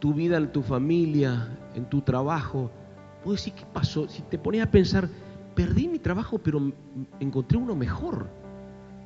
[0.00, 2.72] tu vida en tu familia, en tu trabajo.
[3.24, 4.08] Vos decís, ¿qué pasó?
[4.08, 5.08] Si te pones a pensar,
[5.54, 6.72] perdí mi trabajo, pero
[7.20, 8.26] encontré uno mejor.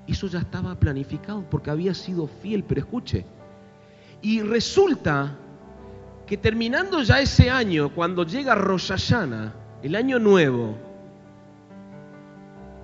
[0.06, 3.26] Eso ya estaba planificado porque había sido fiel, pero escuche.
[4.22, 5.36] Y resulta
[6.30, 8.92] que terminando ya ese año, cuando llega Rosh
[9.82, 10.76] el año nuevo,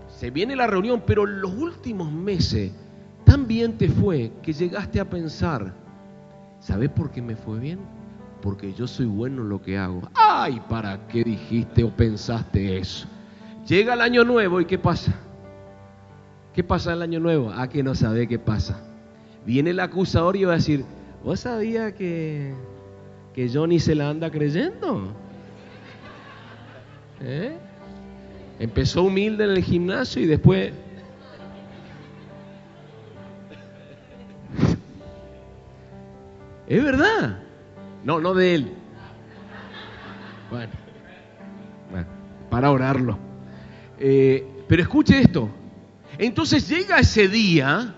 [0.09, 2.73] se viene la reunión, pero los últimos meses
[3.25, 5.73] tan bien te fue que llegaste a pensar,
[6.59, 7.79] ¿sabes por qué me fue bien?
[8.43, 10.03] Porque yo soy bueno en lo que hago.
[10.17, 13.07] Ay, ¿para qué dijiste o pensaste eso?
[13.65, 15.15] Llega el año nuevo y ¿qué pasa?
[16.53, 17.53] ¿Qué pasa el año nuevo?
[17.55, 18.81] Ah, que no sabe qué pasa.
[19.45, 20.85] Viene el acusador y va a decir,
[21.23, 22.53] ¿vos sabías que,
[23.37, 25.13] que Johnny se la anda creyendo?
[27.21, 27.55] ¿Eh?
[28.59, 30.73] Empezó humilde en el gimnasio y después...
[36.67, 37.39] Es verdad.
[38.05, 38.73] No, no de él.
[40.51, 40.73] Bueno,
[42.49, 43.19] para orarlo.
[44.01, 45.51] Eh, pero escuche esto.
[46.17, 47.95] Entonces llega ese día,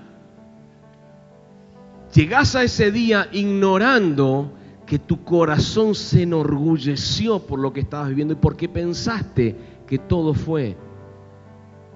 [2.12, 4.57] llegas a ese día ignorando
[4.88, 9.54] que tu corazón se enorgulleció por lo que estabas viviendo y porque pensaste
[9.86, 10.76] que todo fue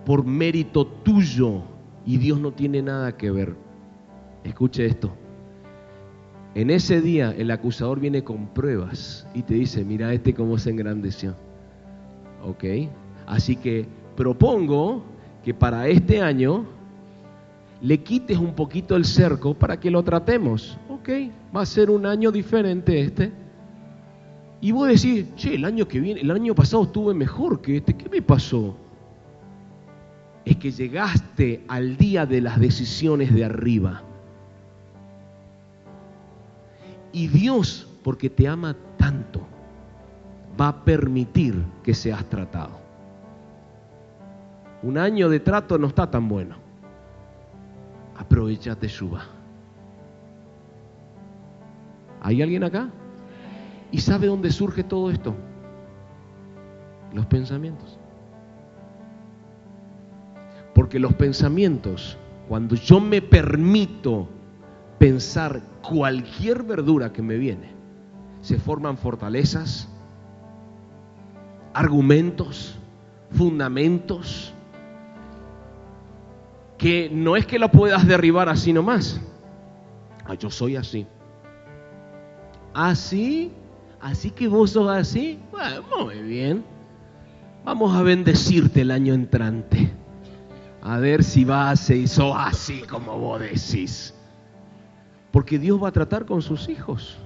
[0.04, 1.62] por mérito tuyo
[2.04, 3.56] y Dios no tiene nada que ver.
[4.44, 5.10] Escuche esto.
[6.54, 10.68] En ese día el acusador viene con pruebas y te dice, mira este cómo se
[10.68, 11.34] engrandeció.
[12.44, 12.90] ¿Ok?
[13.26, 15.02] Así que propongo
[15.42, 16.66] que para este año
[17.80, 20.76] le quites un poquito el cerco para que lo tratemos.
[21.54, 23.32] Va a ser un año diferente este.
[24.60, 27.94] Y vos decís, che, el año que viene, el año pasado estuve mejor que este,
[27.94, 28.76] ¿qué me pasó?
[30.44, 34.02] Es que llegaste al día de las decisiones de arriba.
[37.12, 39.40] Y Dios, porque te ama tanto,
[40.60, 42.80] va a permitir que seas tratado.
[44.82, 46.56] Un año de trato no está tan bueno.
[48.16, 49.41] Aprovechate, Shuba.
[52.22, 52.88] ¿Hay alguien acá?
[53.90, 55.34] ¿Y sabe dónde surge todo esto?
[57.12, 57.98] Los pensamientos.
[60.72, 62.16] Porque los pensamientos,
[62.48, 64.28] cuando yo me permito
[64.98, 67.72] pensar cualquier verdura que me viene,
[68.40, 69.88] se forman fortalezas,
[71.74, 72.78] argumentos,
[73.32, 74.54] fundamentos,
[76.78, 79.20] que no es que lo puedas derribar así nomás.
[80.24, 81.06] Ah, yo soy así.
[82.74, 83.52] Así
[84.02, 85.38] Así que vos sos así.
[85.52, 86.64] Bueno, muy bien.
[87.64, 89.92] Vamos a bendecirte el año entrante.
[90.82, 94.12] A ver si vas y sos así como vos decís.
[95.30, 97.16] Porque Dios va a tratar con sus hijos.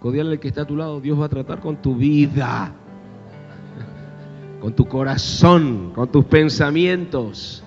[0.00, 2.72] Codial el que está a tu lado, Dios va a tratar con tu vida,
[4.60, 7.62] con tu corazón, con tus pensamientos.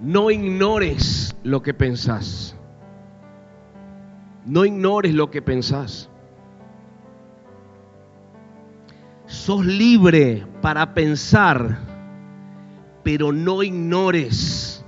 [0.00, 2.56] No ignores lo que pensás.
[4.44, 6.08] No ignores lo que pensás.
[9.26, 11.78] Sos libre para pensar,
[13.02, 14.84] pero no ignores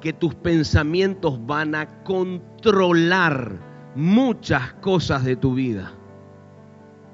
[0.00, 3.58] que tus pensamientos van a controlar
[3.94, 5.92] muchas cosas de tu vida,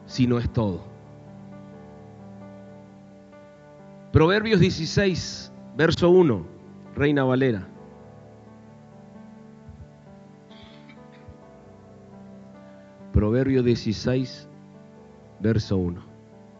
[0.06, 0.84] si no es todo.
[4.12, 6.53] Proverbios 16, verso 1,
[6.96, 7.66] Reina Valera.
[13.12, 14.48] Proverbio 16,
[15.40, 16.00] verso 1,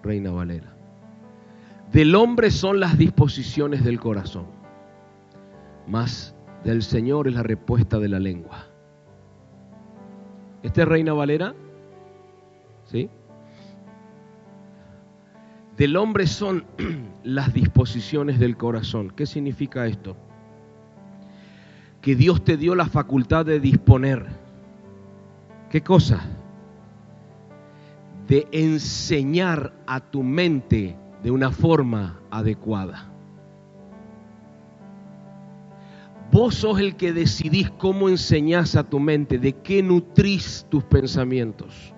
[0.03, 0.74] Reina Valera.
[1.93, 4.47] Del hombre son las disposiciones del corazón,
[5.87, 8.66] mas del Señor es la respuesta de la lengua.
[10.62, 11.55] ¿Este es Reina Valera?
[12.87, 13.11] ¿Sí?
[15.77, 16.64] Del hombre son
[17.25, 19.11] las disposiciones del corazón.
[19.11, 20.16] ¿Qué significa esto?
[22.01, 24.27] Que Dios te dio la facultad de disponer.
[25.70, 26.25] ¿Qué cosa?
[28.29, 33.11] de enseñar a tu mente de una forma adecuada.
[36.33, 41.93] Vos sos el que decidís cómo enseñás a tu mente, de qué nutrís tus pensamientos.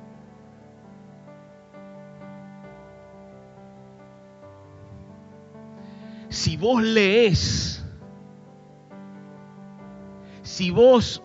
[6.37, 7.83] Si vos lees,
[10.43, 11.23] si vos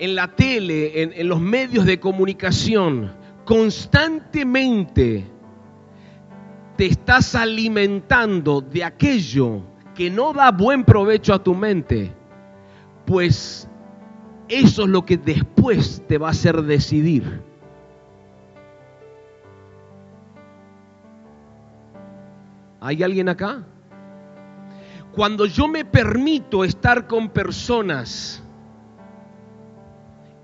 [0.00, 3.14] en la tele, en, en los medios de comunicación,
[3.44, 5.24] constantemente
[6.76, 9.62] te estás alimentando de aquello
[9.94, 12.12] que no da buen provecho a tu mente,
[13.06, 13.68] pues
[14.48, 17.40] eso es lo que después te va a hacer decidir.
[22.80, 23.64] ¿Hay alguien acá?
[25.12, 28.42] Cuando yo me permito estar con personas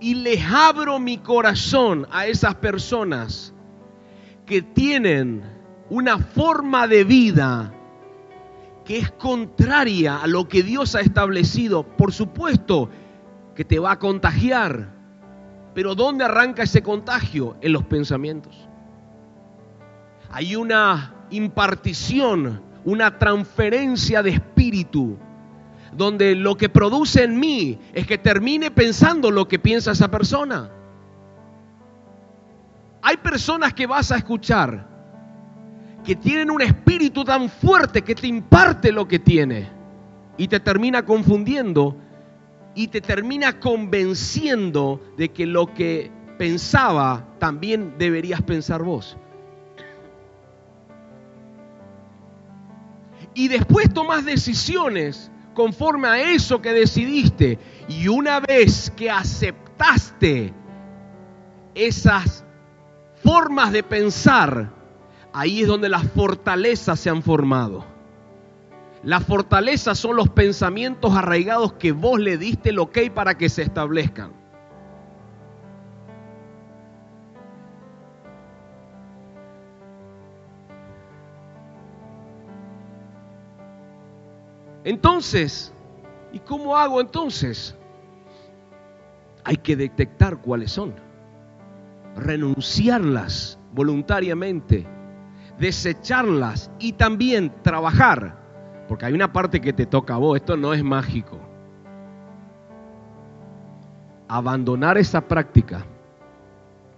[0.01, 3.55] y les abro mi corazón a esas personas
[4.47, 5.43] que tienen
[5.91, 7.72] una forma de vida
[8.85, 12.91] que es contraria a lo que Dios ha establecido, por supuesto
[13.55, 14.93] que te va a contagiar.
[15.72, 17.57] Pero ¿dónde arranca ese contagio?
[17.61, 18.55] En los pensamientos.
[20.30, 25.16] Hay una impartición, una transferencia de espíritu
[25.97, 30.70] donde lo que produce en mí es que termine pensando lo que piensa esa persona.
[33.03, 34.89] Hay personas que vas a escuchar
[36.05, 39.68] que tienen un espíritu tan fuerte que te imparte lo que tiene
[40.37, 41.97] y te termina confundiendo
[42.74, 49.16] y te termina convenciendo de que lo que pensaba también deberías pensar vos.
[53.35, 57.59] Y después tomas decisiones conforme a eso que decidiste.
[57.89, 60.53] Y una vez que aceptaste
[61.74, 62.45] esas
[63.22, 64.70] formas de pensar,
[65.32, 67.85] ahí es donde las fortalezas se han formado.
[69.03, 73.62] Las fortalezas son los pensamientos arraigados que vos le diste el ok para que se
[73.62, 74.43] establezcan.
[84.85, 85.72] Entonces,
[86.32, 87.74] ¿y cómo hago entonces?
[89.45, 90.95] Hay que detectar cuáles son,
[92.16, 94.87] renunciarlas voluntariamente,
[95.59, 98.39] desecharlas y también trabajar,
[98.87, 101.39] porque hay una parte que te toca a vos, esto no es mágico.
[104.28, 105.85] Abandonar esa práctica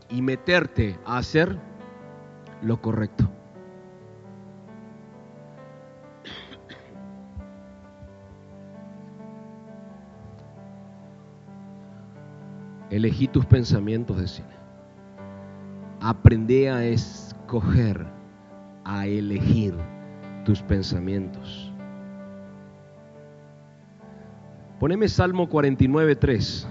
[0.09, 1.57] y meterte a hacer
[2.62, 3.36] lo correcto.
[12.97, 14.49] Elegí tus pensamientos, de cine.
[16.01, 18.07] Aprende a escoger,
[18.84, 19.74] a elegir
[20.47, 21.70] tus pensamientos.
[24.80, 26.68] Poneme Salmo 49, 3.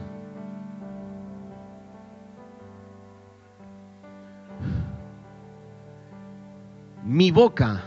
[7.03, 7.83] Mi boca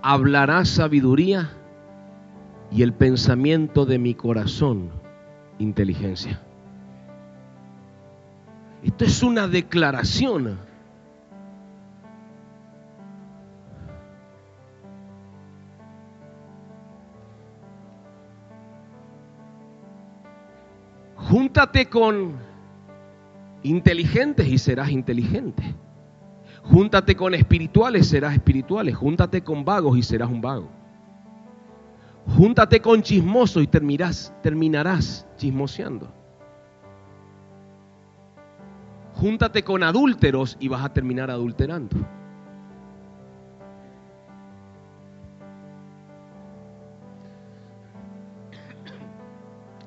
[0.00, 1.50] hablará sabiduría
[2.70, 4.90] y el pensamiento de mi corazón
[5.58, 6.40] inteligencia.
[8.82, 10.58] Esto es una declaración.
[21.16, 22.34] Júntate con
[23.62, 25.62] inteligentes y serás inteligente.
[26.62, 28.96] Júntate con espirituales, serás espirituales.
[28.96, 30.68] Júntate con vagos y serás un vago.
[32.36, 36.19] Júntate con chismosos y terminarás, terminarás chismoseando.
[39.20, 41.94] Júntate con adúlteros y vas a terminar adulterando.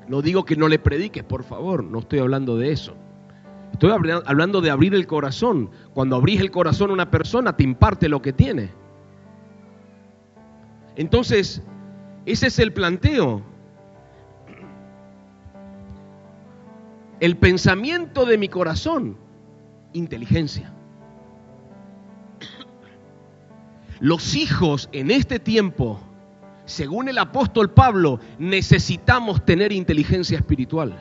[0.08, 2.96] No digo que no le prediques, por favor, no estoy hablando de eso.
[3.72, 5.72] Estoy hablando de abrir el corazón.
[5.96, 8.70] Cuando abrís el corazón a una persona, te imparte lo que tiene.
[10.96, 11.64] Entonces,
[12.28, 13.42] ese es el planteo.
[17.20, 19.23] El pensamiento de mi corazón,
[19.94, 20.74] inteligencia.
[24.00, 26.00] Los hijos en este tiempo,
[26.66, 30.98] según el apóstol Pablo, necesitamos tener inteligencia espiritual.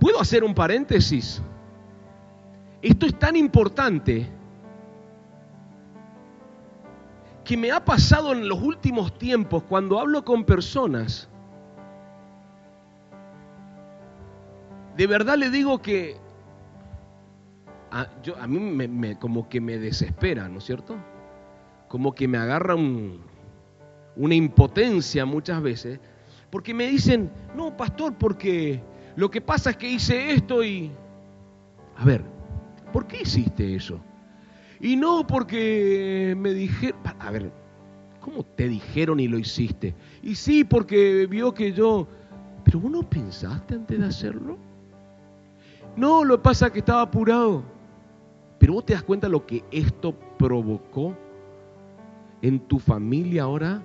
[0.00, 1.40] ¿Puedo hacer un paréntesis?
[2.82, 4.28] Esto es tan importante
[7.44, 11.28] que me ha pasado en los últimos tiempos cuando hablo con personas.
[14.96, 16.16] De verdad le digo que
[17.90, 20.96] a, yo, a mí me, como que me desespera, ¿no es cierto?
[21.88, 26.00] Como que me agarra una impotencia muchas veces,
[26.50, 28.82] porque me dicen, no, pastor, porque
[29.16, 30.90] lo que pasa es que hice esto y...
[31.96, 32.24] A ver,
[32.92, 34.00] ¿por qué hiciste eso?
[34.80, 36.98] Y no porque me dijeron...
[37.20, 37.52] A ver,
[38.20, 39.94] ¿cómo te dijeron y lo hiciste?
[40.22, 42.06] Y sí, porque vio que yo...
[42.64, 44.56] Pero vos no pensaste antes de hacerlo.
[45.96, 47.62] No, lo que pasa es que estaba apurado.
[48.58, 51.16] Pero vos te das cuenta lo que esto provocó
[52.40, 53.82] en tu familia ahora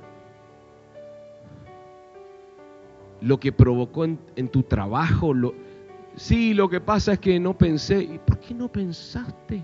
[3.21, 5.33] lo que provocó en, tu trabajo.
[5.33, 5.53] Lo,
[6.15, 8.03] sí, lo que pasa es que no pensé.
[8.03, 9.61] ¿Y por qué no pensaste?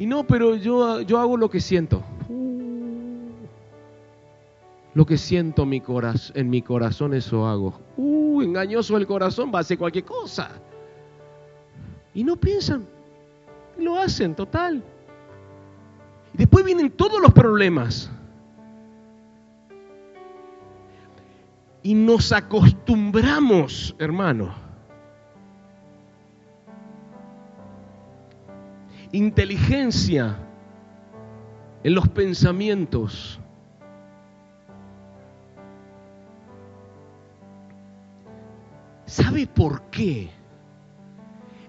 [0.00, 2.02] Y no, pero yo, yo hago lo que siento.
[2.26, 3.32] Uh,
[4.94, 5.82] lo que siento mi
[6.32, 7.78] en mi corazón, eso hago.
[7.98, 10.52] Uh, engañoso el corazón, va a hacer cualquier cosa.
[12.14, 12.86] Y no piensan,
[13.76, 14.82] lo hacen, total.
[16.32, 18.10] Y después vienen todos los problemas.
[21.82, 24.69] Y nos acostumbramos, hermano.
[29.12, 30.36] Inteligencia
[31.82, 33.40] en los pensamientos.
[39.06, 40.30] ¿Sabe por qué?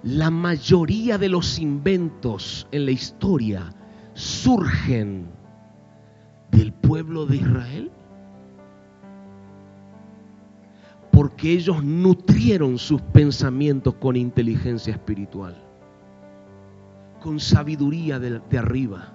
[0.03, 3.73] La mayoría de los inventos en la historia
[4.13, 5.25] surgen
[6.51, 7.91] del pueblo de Israel.
[11.11, 15.55] porque ellos nutrieron sus pensamientos con inteligencia espiritual,
[17.21, 19.13] con sabiduría de, arriba.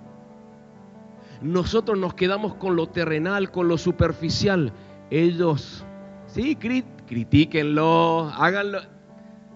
[1.43, 4.73] Nosotros nos quedamos con lo terrenal, con lo superficial.
[5.11, 5.85] Ellos,
[6.27, 8.79] sí, critíquenlo, háganlo,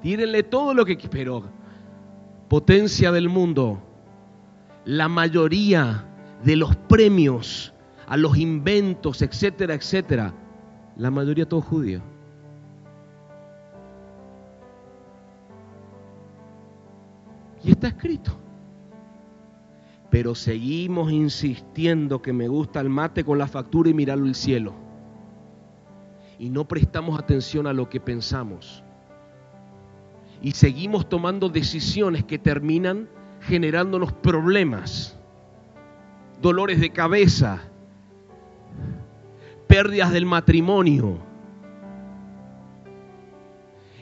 [0.03, 1.45] tírenle todo lo que pero
[2.49, 3.81] potencia del mundo,
[4.85, 6.05] la mayoría
[6.45, 7.73] de los premios
[8.09, 10.35] a los inventos, etcétera, etcétera,
[10.97, 12.03] la mayoría todo judío.
[17.63, 18.33] Y está escrito.
[20.11, 24.75] Pero seguimos insistiendo que me gusta el mate con la factura y mirarlo el cielo.
[26.39, 28.83] Y no prestamos atención a lo que pensamos.
[30.43, 33.09] Y seguimos tomando decisiones que terminan
[33.41, 35.19] generándonos problemas,
[36.41, 37.61] dolores de cabeza,
[39.67, 41.19] pérdidas del matrimonio.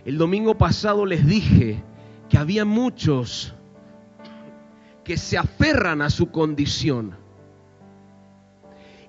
[0.04, 1.82] El domingo pasado les dije
[2.28, 3.54] que había muchos
[5.04, 7.16] que se aferran a su condición.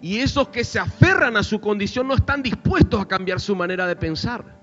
[0.01, 3.85] Y esos que se aferran a su condición no están dispuestos a cambiar su manera
[3.85, 4.57] de pensar.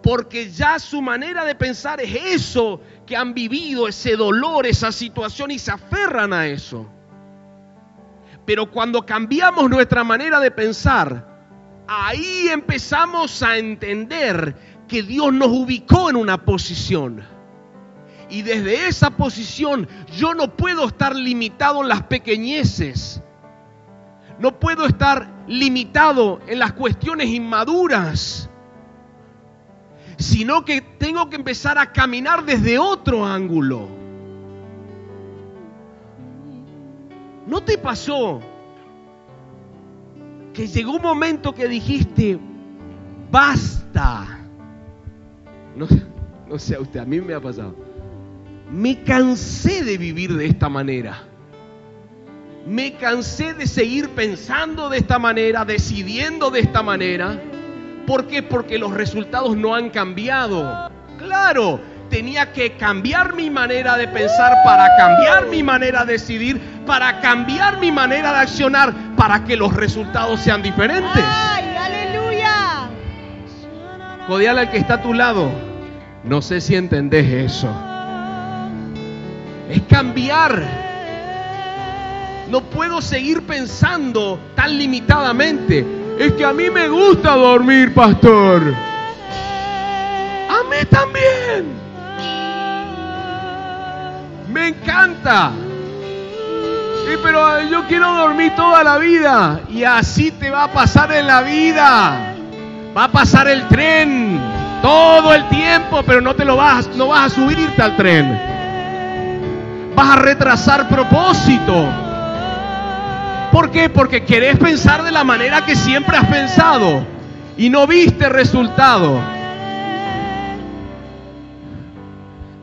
[0.00, 5.50] Porque ya su manera de pensar es eso que han vivido, ese dolor, esa situación
[5.50, 6.88] y se aferran a eso.
[8.44, 11.28] Pero cuando cambiamos nuestra manera de pensar,
[11.86, 14.56] ahí empezamos a entender
[14.92, 17.24] que Dios nos ubicó en una posición.
[18.28, 23.22] Y desde esa posición yo no puedo estar limitado en las pequeñeces.
[24.38, 28.50] No puedo estar limitado en las cuestiones inmaduras.
[30.18, 33.88] Sino que tengo que empezar a caminar desde otro ángulo.
[37.46, 38.42] ¿No te pasó
[40.52, 42.38] que llegó un momento que dijiste,
[43.30, 44.41] basta?
[45.76, 45.86] No,
[46.48, 47.74] no sé usted, a mí me ha pasado.
[48.70, 51.22] Me cansé de vivir de esta manera.
[52.66, 57.40] Me cansé de seguir pensando de esta manera, decidiendo de esta manera.
[58.06, 58.42] ¿Por qué?
[58.42, 60.90] Porque los resultados no han cambiado.
[61.18, 67.20] Claro, tenía que cambiar mi manera de pensar para cambiar mi manera de decidir, para
[67.20, 71.24] cambiar mi manera de accionar, para que los resultados sean diferentes.
[74.32, 75.50] Codeale al que está a tu lado.
[76.24, 77.68] No sé si entendés eso.
[79.68, 80.62] Es cambiar.
[82.48, 85.84] No puedo seguir pensando tan limitadamente.
[86.18, 88.62] Es que a mí me gusta dormir, pastor.
[90.48, 91.66] A mí también.
[94.50, 95.52] Me encanta.
[97.22, 99.60] Pero yo quiero dormir toda la vida.
[99.68, 102.31] Y así te va a pasar en la vida.
[102.96, 104.38] Va a pasar el tren
[104.82, 108.38] todo el tiempo, pero no te lo vas, no vas a subirte al tren.
[109.94, 111.88] Vas a retrasar propósito.
[113.50, 113.88] ¿Por qué?
[113.88, 117.06] Porque querés pensar de la manera que siempre has pensado
[117.56, 119.20] y no viste resultado.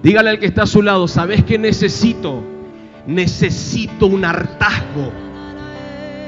[0.03, 2.43] Dígale al que está a su lado, ¿sabes qué necesito?
[3.07, 5.11] Necesito un hartazgo.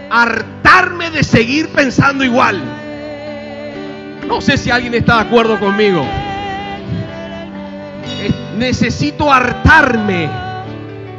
[0.10, 2.62] Hartarme de seguir pensando igual.
[4.32, 6.06] No sé si alguien está de acuerdo conmigo.
[8.58, 10.30] Necesito hartarme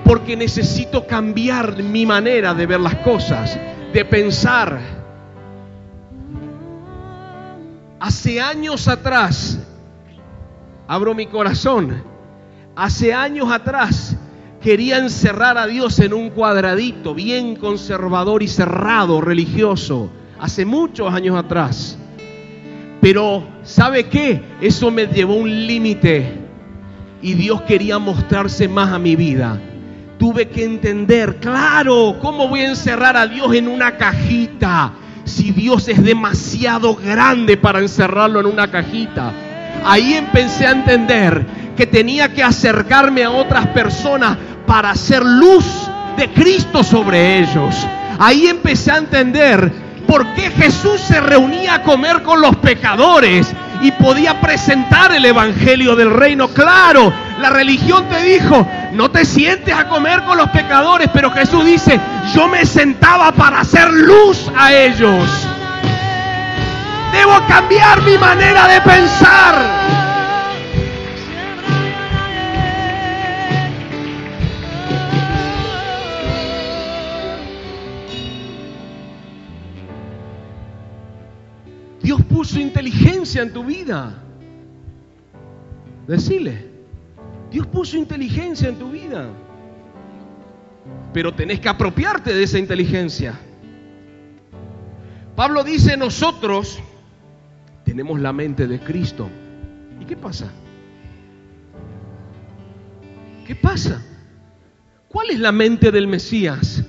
[0.02, 3.58] porque necesito cambiar mi manera de ver las cosas,
[3.92, 4.80] de pensar.
[8.00, 9.58] Hace años atrás,
[10.88, 12.02] abro mi corazón,
[12.74, 14.16] hace años atrás
[14.62, 20.08] quería encerrar a Dios en un cuadradito bien conservador y cerrado, religioso,
[20.40, 21.98] hace muchos años atrás.
[23.02, 24.40] Pero, ¿sabe qué?
[24.60, 26.38] Eso me llevó a un límite
[27.20, 29.58] y Dios quería mostrarse más a mi vida.
[30.20, 34.92] Tuve que entender, claro, ¿cómo voy a encerrar a Dios en una cajita?
[35.24, 39.32] Si Dios es demasiado grande para encerrarlo en una cajita.
[39.84, 41.44] Ahí empecé a entender
[41.76, 45.64] que tenía que acercarme a otras personas para hacer luz
[46.16, 47.74] de Cristo sobre ellos.
[48.20, 49.72] Ahí empecé a entender
[50.12, 53.50] por qué Jesús se reunía a comer con los pecadores
[53.80, 56.48] y podía presentar el Evangelio del Reino.
[56.48, 57.10] Claro,
[57.40, 61.98] la religión te dijo, no te sientes a comer con los pecadores, pero Jesús dice,
[62.34, 65.26] yo me sentaba para hacer luz a ellos.
[67.14, 70.01] Debo cambiar mi manera de pensar.
[82.14, 84.12] Dios puso inteligencia en tu vida.
[86.06, 86.68] Decile,
[87.50, 89.30] Dios puso inteligencia en tu vida.
[91.14, 93.40] Pero tenés que apropiarte de esa inteligencia.
[95.34, 96.80] Pablo dice, nosotros
[97.82, 99.30] tenemos la mente de Cristo.
[99.98, 100.52] ¿Y qué pasa?
[103.46, 104.04] ¿Qué pasa?
[105.08, 106.84] ¿Cuál es la mente del Mesías?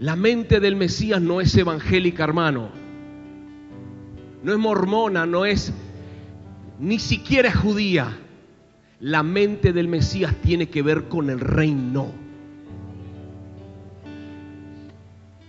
[0.00, 2.70] La mente del Mesías no es evangélica, hermano.
[4.42, 5.74] No es mormona, no es
[6.78, 8.18] ni siquiera judía.
[8.98, 12.12] La mente del Mesías tiene que ver con el reino.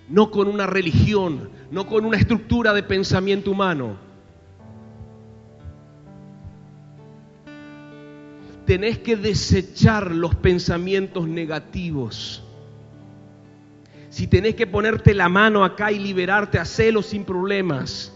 [0.10, 3.96] No con una religión, no con una estructura de pensamiento humano.
[8.66, 12.44] Tenés que desechar los pensamientos negativos.
[14.12, 18.12] Si tenés que ponerte la mano acá y liberarte, hacelo sin problemas.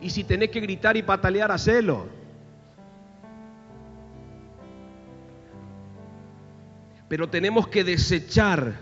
[0.00, 2.06] Y si tenés que gritar y patalear, hacelo.
[7.08, 8.74] Pero tenemos que desechar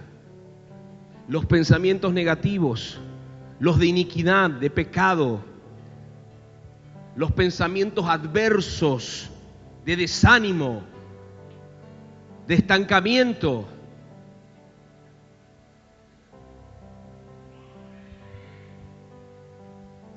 [1.26, 3.00] los pensamientos negativos,
[3.58, 5.42] los de iniquidad, de pecado,
[7.16, 9.30] los pensamientos adversos,
[9.86, 10.82] de desánimo,
[12.46, 13.66] de estancamiento.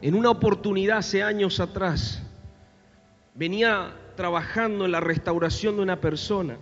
[0.05, 2.21] En una oportunidad hace años atrás,
[3.33, 6.59] venía trabajando en la restauración de una persona.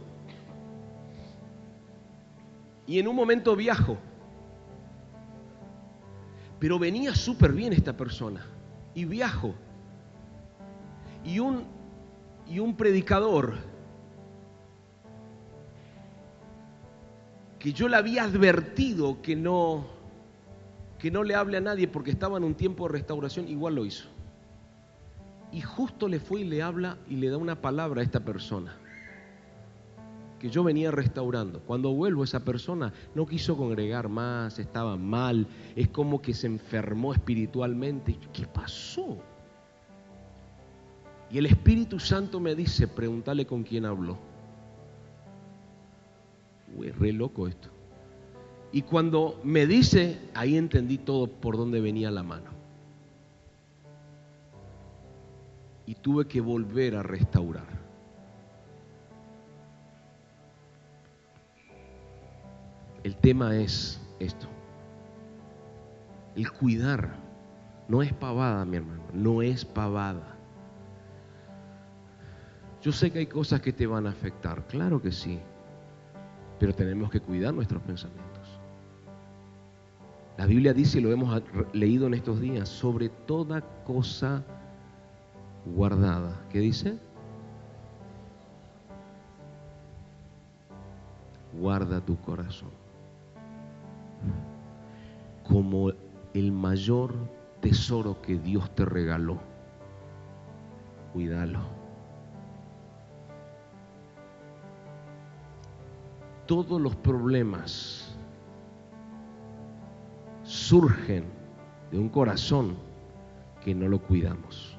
[2.88, 3.98] Y en un momento viajo,
[6.58, 8.46] pero venía súper bien esta persona.
[8.96, 9.54] Y viajo.
[11.26, 11.66] Y un,
[12.48, 13.56] y un predicador
[17.60, 19.93] que yo le había advertido que no,
[21.04, 23.84] que no le hable a nadie porque estaba en un tiempo de restauración, igual lo
[23.84, 24.08] hizo.
[25.52, 28.74] Y justo le fue y le habla y le da una palabra a esta persona
[30.40, 31.60] que yo venía restaurando.
[31.60, 35.46] Cuando vuelvo esa persona no quiso congregar más, estaba mal,
[35.76, 38.18] es como que se enfermó espiritualmente.
[38.32, 39.18] ¿Qué pasó?
[41.30, 44.18] Y el Espíritu Santo me dice, pregúntale con quién habló.
[46.78, 47.73] Uy, re loco esto.
[48.74, 52.50] Y cuando me dice, ahí entendí todo por dónde venía la mano.
[55.86, 57.68] Y tuve que volver a restaurar.
[63.04, 64.48] El tema es esto.
[66.36, 67.16] El cuidar
[67.88, 70.36] no es pavada, mi hermano, no es pavada.
[72.82, 75.40] Yo sé que hay cosas que te van a afectar, claro que sí,
[76.60, 78.33] pero tenemos que cuidar nuestros pensamientos.
[80.38, 81.42] La Biblia dice, y lo hemos
[81.74, 84.44] leído en estos días, sobre toda cosa
[85.66, 86.42] guardada.
[86.50, 86.98] ¿Qué dice?
[91.60, 92.84] Guarda tu corazón
[95.44, 95.92] como
[96.34, 97.14] el mayor
[97.62, 99.40] tesoro que Dios te regaló.
[101.14, 101.60] Cuídalo.
[106.48, 108.03] Todos los problemas
[110.54, 111.24] surgen
[111.92, 112.76] de un corazón
[113.64, 114.78] que no lo cuidamos.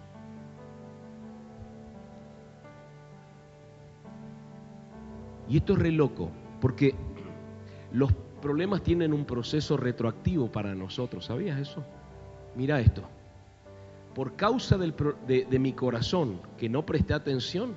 [5.48, 6.94] Y esto es re loco, porque
[7.92, 11.24] los problemas tienen un proceso retroactivo para nosotros.
[11.24, 11.84] ¿Sabías eso?
[12.54, 13.02] Mira esto.
[14.14, 17.74] Por causa de, mi corazón, que no presté atención,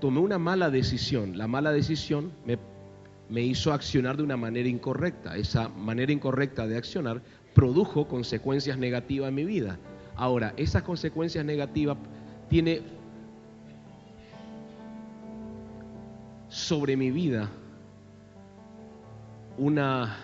[0.00, 1.38] tomé una mala decisión.
[1.38, 2.58] La mala decisión me,
[3.30, 5.36] me hizo accionar de una manera incorrecta.
[5.36, 7.22] Esa manera incorrecta de accionar
[7.54, 9.78] produjo consecuencias negativas en mi vida.
[10.16, 11.96] Ahora, esas consecuencias negativas
[12.48, 12.82] tiene
[16.48, 17.48] sobre mi vida
[19.56, 20.16] una,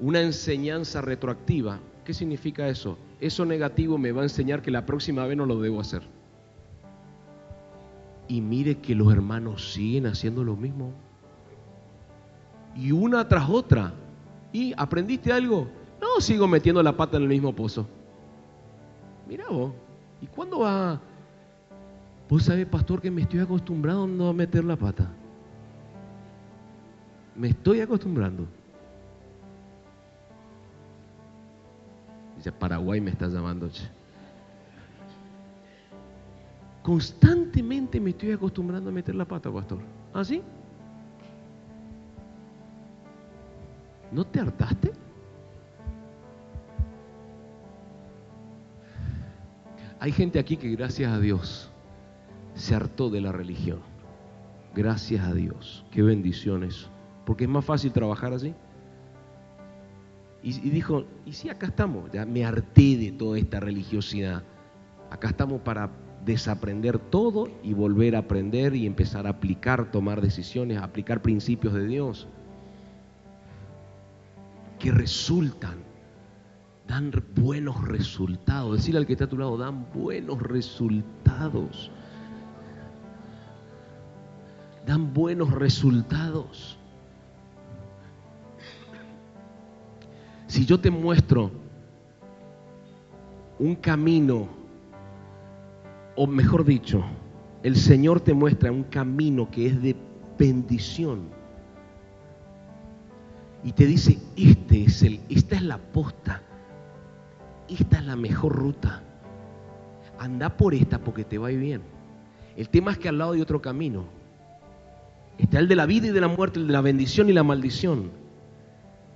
[0.00, 1.78] una enseñanza retroactiva.
[2.06, 2.96] ¿Qué significa eso?
[3.20, 6.02] Eso negativo me va a enseñar que la próxima vez no lo debo hacer.
[8.28, 10.92] Y mire que los hermanos siguen haciendo lo mismo.
[12.76, 13.92] Y una tras otra.
[14.52, 15.68] ¿Y aprendiste algo?
[16.00, 17.86] No, sigo metiendo la pata en el mismo pozo.
[19.28, 19.72] Mira vos.
[20.20, 21.00] ¿Y cuándo va?
[22.28, 25.10] Vos sabés, pastor, que me estoy acostumbrado a meter la pata.
[27.34, 28.46] Me estoy acostumbrando.
[32.36, 33.68] Dice, Paraguay me está llamando.
[36.82, 39.78] Constantemente me estoy acostumbrando a meter la pata, pastor.
[40.12, 40.42] ¿Ah, sí?
[44.12, 44.92] ¿No te hartaste?
[50.00, 51.70] Hay gente aquí que gracias a Dios
[52.54, 53.80] se hartó de la religión.
[54.74, 55.84] Gracias a Dios.
[55.90, 56.88] Qué bendiciones
[57.28, 58.54] porque es más fácil trabajar así.
[60.42, 64.44] Y, dijo, y si acá estamos, ya me harté de toda esta religiosidad.
[65.10, 65.90] Acá estamos para
[66.24, 71.86] desaprender todo y volver a aprender y empezar a aplicar, tomar decisiones, aplicar principios de
[71.86, 72.28] Dios
[74.78, 75.78] que resultan,
[76.86, 78.76] dan buenos resultados.
[78.76, 81.90] Decirle al que está a tu lado, dan buenos resultados.
[84.86, 86.78] Dan buenos resultados.
[90.46, 91.50] Si yo te muestro
[93.58, 94.48] un camino,
[96.16, 97.04] o mejor dicho,
[97.62, 99.94] el Señor te muestra un camino que es de
[100.38, 101.38] bendición
[103.64, 104.18] y te dice,
[104.68, 106.42] este es el, esta es la posta,
[107.68, 109.02] esta es la mejor ruta.
[110.18, 111.80] Anda por esta porque te va bien.
[112.54, 114.04] El tema es que al lado hay otro camino.
[115.38, 117.44] Está el de la vida y de la muerte, el de la bendición y la
[117.44, 118.10] maldición.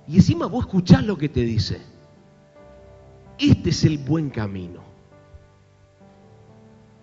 [0.07, 1.81] Y encima vos escuchás lo que te dice.
[3.37, 4.81] Este es el buen camino.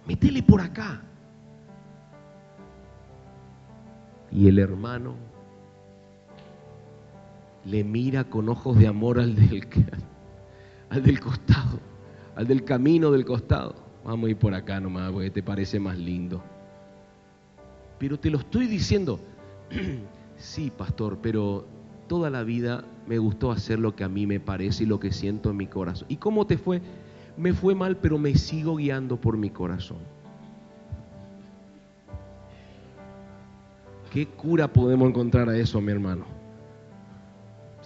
[0.09, 1.03] Métele por acá.
[4.33, 5.30] Y el hermano
[7.65, 9.67] le mira con ojos de amor al del,
[10.89, 11.81] al del costado,
[12.37, 13.75] al del camino del costado.
[14.05, 16.43] Vamos a ir por acá nomás porque te parece más lindo.
[17.99, 19.21] Pero te lo estoy diciendo,
[20.37, 21.67] sí, pastor, pero
[22.09, 25.13] toda la vida me gustó hacer lo que a mí me parece y lo que
[25.13, 26.07] siento en mi corazón.
[26.09, 26.81] ¿Y cómo te fue?
[27.37, 29.99] Me fue mal, pero me sigo guiando por mi corazón.
[34.11, 36.40] ¿Qué cura podemos encontrar a eso, mi hermano?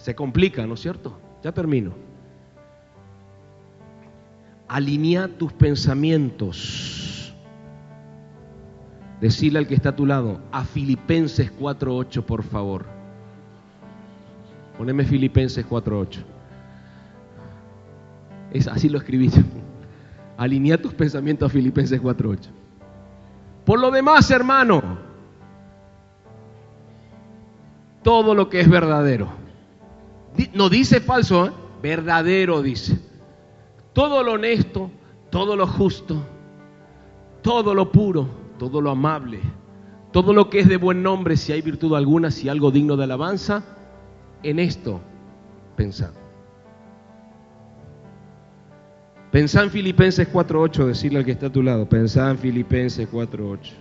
[0.05, 1.19] Se complica, ¿no es cierto?
[1.43, 1.91] Ya termino.
[4.67, 7.33] Alinea tus pensamientos.
[9.19, 12.85] Decirle al que está a tu lado, a Filipenses 4.8, por favor.
[14.77, 16.19] Poneme Filipenses 4.8.
[18.51, 19.41] Es, así lo escribí yo.
[20.37, 22.41] Alinea tus pensamientos a Filipenses 4.8.
[23.65, 24.99] Por lo demás, hermano,
[28.03, 29.44] todo lo que es verdadero.
[30.53, 31.51] No dice falso, ¿eh?
[31.81, 32.99] verdadero dice.
[33.93, 34.91] Todo lo honesto,
[35.29, 36.21] todo lo justo,
[37.41, 38.27] todo lo puro,
[38.57, 39.39] todo lo amable,
[40.11, 43.03] todo lo que es de buen nombre, si hay virtud alguna, si algo digno de
[43.03, 43.63] alabanza,
[44.43, 44.99] en esto
[45.75, 46.11] pensad.
[49.31, 53.73] Pensá en Filipenses 4.8, decirle al que está a tu lado, pensá en Filipenses 4.8.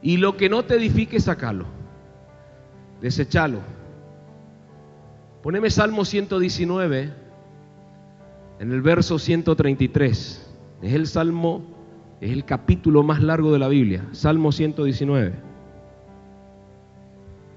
[0.00, 1.66] Y lo que no te edifique, sacalo,
[3.00, 3.60] desechalo.
[5.42, 7.12] Poneme Salmo 119,
[8.58, 10.44] en el verso 133.
[10.82, 11.62] Es el Salmo,
[12.20, 15.32] es el capítulo más largo de la Biblia, Salmo 119.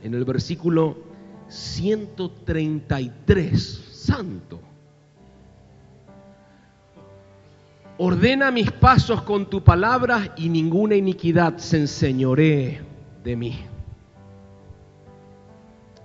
[0.03, 0.97] En el versículo
[1.47, 4.59] 133, santo.
[7.97, 12.81] Ordena mis pasos con tu palabra y ninguna iniquidad se enseñoree
[13.23, 13.70] de mí.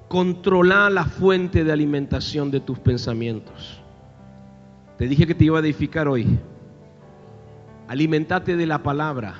[0.09, 3.81] Controla la fuente de alimentación de tus pensamientos.
[4.99, 6.39] Te dije que te iba a edificar hoy.
[7.89, 9.35] Alimentate de la palabra.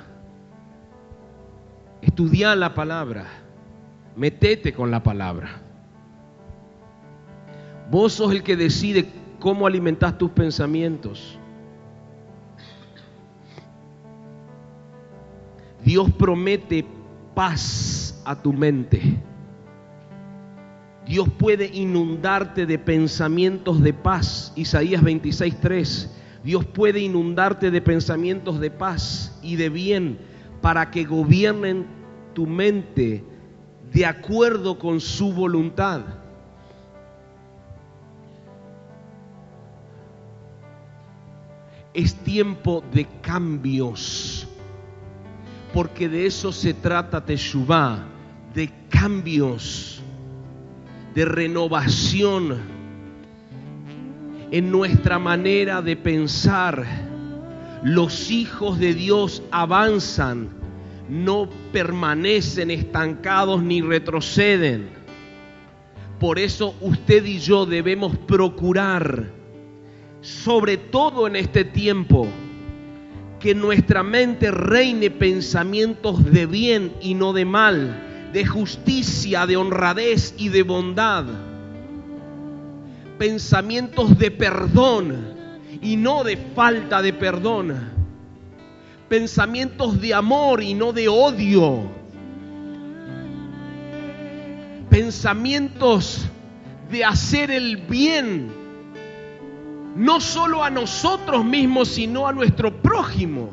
[2.01, 3.25] Estudia la palabra.
[4.15, 5.61] Metete con la palabra.
[7.89, 9.07] Vos sos el que decide
[9.39, 11.39] cómo alimentas tus pensamientos.
[15.83, 16.85] Dios promete
[17.33, 19.17] paz a tu mente.
[21.07, 24.51] Dios puede inundarte de pensamientos de paz.
[24.55, 26.09] Isaías 26:3.
[26.43, 30.19] Dios puede inundarte de pensamientos de paz y de bien
[30.61, 31.85] para que gobiernen
[32.33, 33.23] tu mente
[33.91, 36.01] de acuerdo con su voluntad.
[41.93, 44.47] Es tiempo de cambios
[45.73, 48.03] porque de eso se trata Teshuvah,
[48.53, 49.96] de cambios,
[51.17, 52.59] de renovación
[54.51, 56.85] en nuestra manera de pensar.
[57.81, 60.49] Los hijos de Dios avanzan,
[61.09, 64.89] no permanecen estancados ni retroceden.
[66.19, 69.31] Por eso usted y yo debemos procurar,
[70.21, 72.27] sobre todo en este tiempo,
[73.39, 80.33] que nuestra mente reine pensamientos de bien y no de mal, de justicia, de honradez
[80.37, 81.25] y de bondad.
[83.17, 85.35] Pensamientos de perdón
[85.81, 87.97] y no de falta de perdón.
[89.09, 91.89] Pensamientos de amor y no de odio.
[94.89, 96.27] Pensamientos
[96.91, 98.67] de hacer el bien
[99.97, 103.49] no solo a nosotros mismos, sino a nuestro prójimo.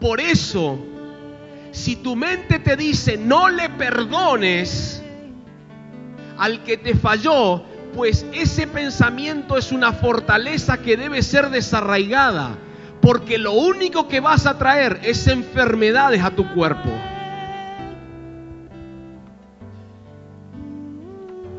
[0.00, 0.78] Por eso,
[1.70, 5.02] si tu mente te dice no le perdones
[6.38, 7.62] al que te falló,
[7.94, 12.56] pues ese pensamiento es una fortaleza que debe ser desarraigada,
[13.00, 16.90] porque lo único que vas a traer es enfermedades a tu cuerpo.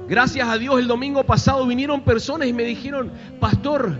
[0.07, 3.95] Gracias a Dios el domingo pasado vinieron personas y me dijeron, pastor,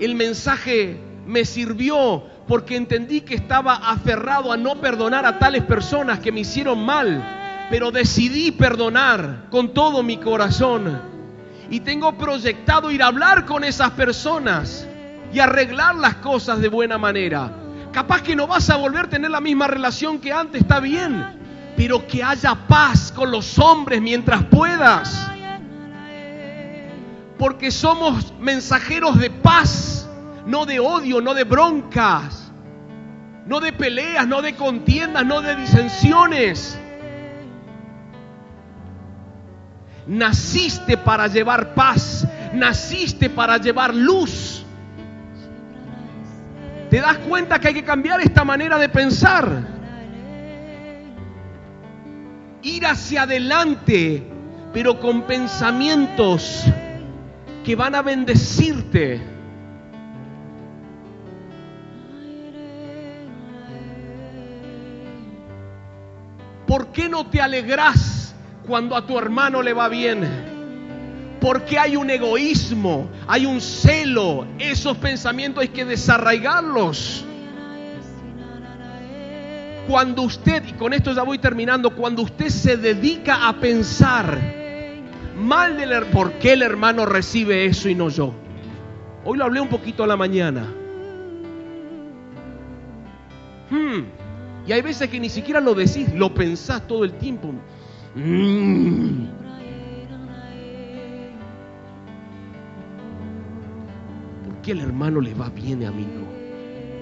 [0.00, 6.18] el mensaje me sirvió porque entendí que estaba aferrado a no perdonar a tales personas
[6.20, 11.00] que me hicieron mal, pero decidí perdonar con todo mi corazón.
[11.70, 14.86] Y tengo proyectado ir a hablar con esas personas
[15.32, 17.50] y arreglar las cosas de buena manera.
[17.92, 21.24] Capaz que no vas a volver a tener la misma relación que antes, está bien,
[21.76, 25.30] pero que haya paz con los hombres mientras puedas
[27.38, 30.03] porque somos mensajeros de paz,
[30.46, 32.52] no de odio, no de broncas,
[33.46, 36.78] no de peleas, no de contiendas, no de disensiones.
[40.06, 44.64] Naciste para llevar paz, naciste para llevar luz.
[46.90, 49.74] ¿Te das cuenta que hay que cambiar esta manera de pensar?
[52.62, 54.22] Ir hacia adelante,
[54.72, 56.64] pero con pensamientos
[57.64, 59.33] que van a bendecirte.
[66.74, 68.34] ¿Por qué no te alegras
[68.66, 70.28] cuando a tu hermano le va bien?
[71.40, 74.44] Porque hay un egoísmo, hay un celo.
[74.58, 77.24] Esos pensamientos hay que desarraigarlos.
[79.86, 84.36] Cuando usted, y con esto ya voy terminando, cuando usted se dedica a pensar
[85.36, 88.34] mal del por qué el hermano recibe eso y no yo.
[89.24, 90.66] Hoy lo hablé un poquito a la mañana.
[93.70, 94.23] Hmm,
[94.66, 97.52] y hay veces que ni siquiera lo decís, lo pensás todo el tiempo.
[98.14, 99.26] Mm.
[104.44, 106.24] ¿Por qué el hermano le va bien a mí no?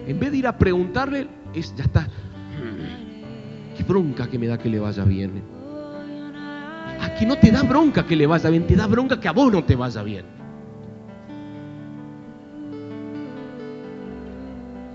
[0.08, 2.00] En vez de ir a preguntarle, es, ya está.
[2.00, 3.76] Mm.
[3.76, 5.42] Qué bronca que me da que le vaya bien.
[7.00, 9.52] Aquí no te da bronca que le vaya bien, te da bronca que a vos
[9.52, 10.24] no te vaya bien.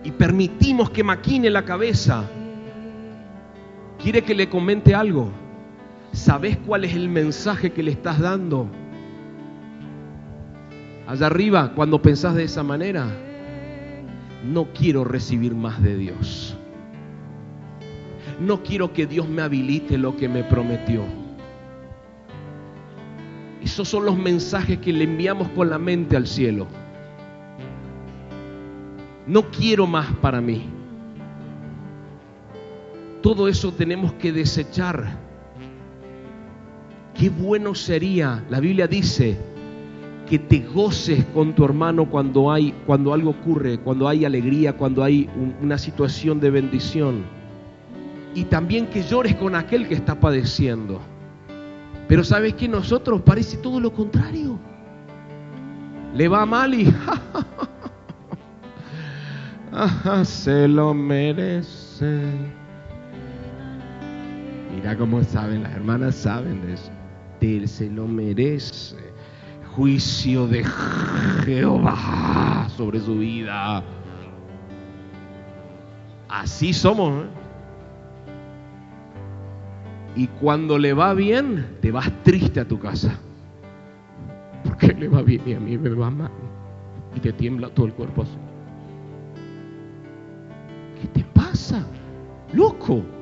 [0.03, 2.25] Y permitimos que maquine la cabeza.
[4.01, 5.31] ¿Quiere que le comente algo?
[6.11, 8.67] ¿Sabes cuál es el mensaje que le estás dando?
[11.07, 13.07] Allá arriba, cuando pensás de esa manera,
[14.43, 16.57] no quiero recibir más de Dios.
[18.39, 21.03] No quiero que Dios me habilite lo que me prometió.
[23.63, 26.67] Esos son los mensajes que le enviamos con la mente al cielo.
[29.25, 30.76] No quiero más para mí.
[33.21, 35.17] Todo eso tenemos que desechar.
[37.13, 39.37] Qué bueno sería, la Biblia dice,
[40.27, 45.03] que te goces con tu hermano cuando hay cuando algo ocurre, cuando hay alegría, cuando
[45.03, 45.29] hay
[45.61, 47.23] una situación de bendición.
[48.35, 50.99] Y también que llores con aquel que está padeciendo.
[52.07, 54.59] Pero sabes que nosotros parece todo lo contrario.
[56.13, 56.93] Le va mal y
[60.23, 62.56] se lo merece.
[64.77, 66.91] Mira cómo saben, las hermanas saben de eso.
[67.41, 68.95] Él se lo merece.
[69.75, 70.63] Juicio de
[71.45, 73.83] Jehová sobre su vida.
[76.29, 77.23] Así somos.
[77.23, 77.27] ¿eh?
[80.15, 83.19] Y cuando le va bien, te vas triste a tu casa.
[84.63, 86.31] Porque le va bien y a mí me va mal.
[87.15, 88.37] Y te tiembla todo el cuerpo así.
[91.01, 91.83] ¿Qué te pasa?
[92.53, 93.16] Loco.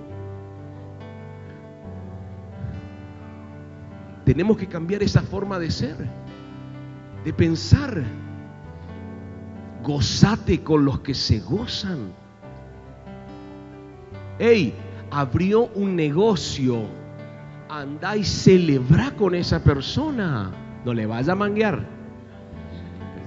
[4.26, 5.96] Tenemos que cambiar esa forma de ser,
[7.24, 8.04] de pensar.
[9.84, 12.12] Gozate con los que se gozan.
[14.40, 14.74] Hey,
[15.12, 16.88] abrió un negocio.
[17.70, 20.52] Anda y celebra con esa persona.
[20.84, 21.86] No le vaya a manguear.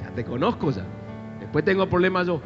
[0.03, 0.85] Ya te conozco ya.
[1.39, 2.41] Después tengo problemas yo.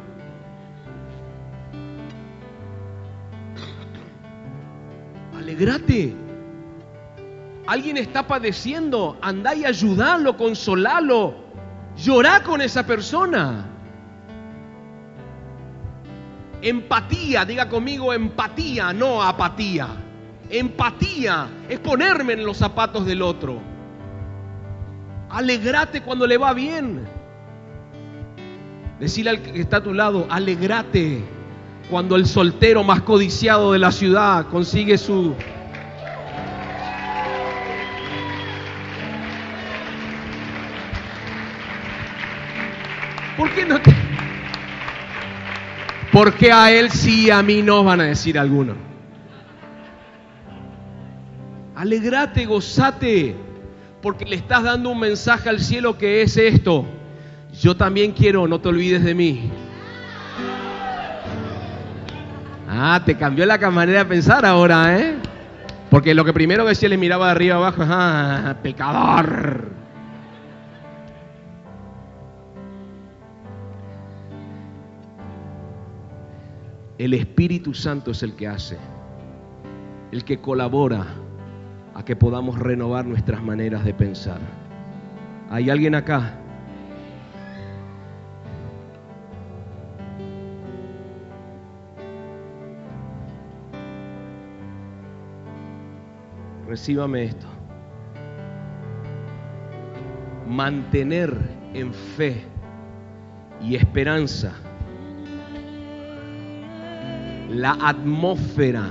[5.35, 6.22] Alegrate.
[7.65, 11.35] Alguien está padeciendo, andá y ayudalo, consolalo,
[11.95, 13.69] llorá con esa persona.
[16.61, 19.87] Empatía, diga conmigo empatía, no apatía.
[20.49, 23.61] Empatía es ponerme en los zapatos del otro.
[25.29, 27.07] Alegrate cuando le va bien.
[28.99, 31.23] Decirle al que está a tu lado, alegrate
[31.89, 35.33] cuando el soltero más codiciado de la ciudad consigue su
[46.11, 48.75] Porque a él sí, a mí no, van a decir algunos.
[51.75, 53.35] Alegrate, gozate,
[54.01, 56.85] porque le estás dando un mensaje al cielo que es esto.
[57.59, 59.51] Yo también quiero, no te olvides de mí.
[62.69, 65.15] Ah, te cambió la manera de pensar ahora, ¿eh?
[65.89, 69.82] Porque lo que primero decía le miraba de arriba abajo, ah, pecador.
[76.99, 78.77] El Espíritu Santo es el que hace,
[80.11, 81.07] el que colabora
[81.95, 84.39] a que podamos renovar nuestras maneras de pensar.
[85.49, 86.39] ¿Hay alguien acá?
[96.67, 97.47] Recíbame esto.
[100.47, 101.35] Mantener
[101.73, 102.43] en fe
[103.61, 104.53] y esperanza
[107.53, 108.89] la atmósfera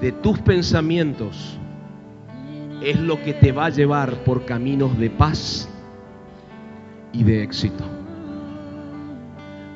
[0.00, 1.58] de tus pensamientos
[2.82, 5.68] es lo que te va a llevar por caminos de paz
[7.12, 7.84] y de éxito.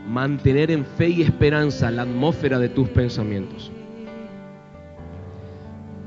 [0.09, 3.73] Mantener en fe y esperanza la atmósfera de tus pensamientos.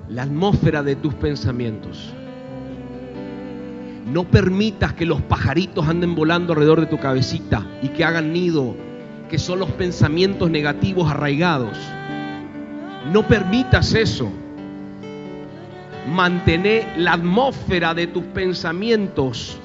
[0.10, 2.14] la atmósfera de tus pensamientos.
[4.12, 8.76] No permitas que los pajaritos anden volando alrededor de tu cabecita y que hagan nido,
[9.30, 11.78] que son los pensamientos negativos arraigados.
[13.12, 14.32] No permitas eso.
[16.08, 16.64] Mantén
[16.98, 19.60] la atmósfera de tus pensamientos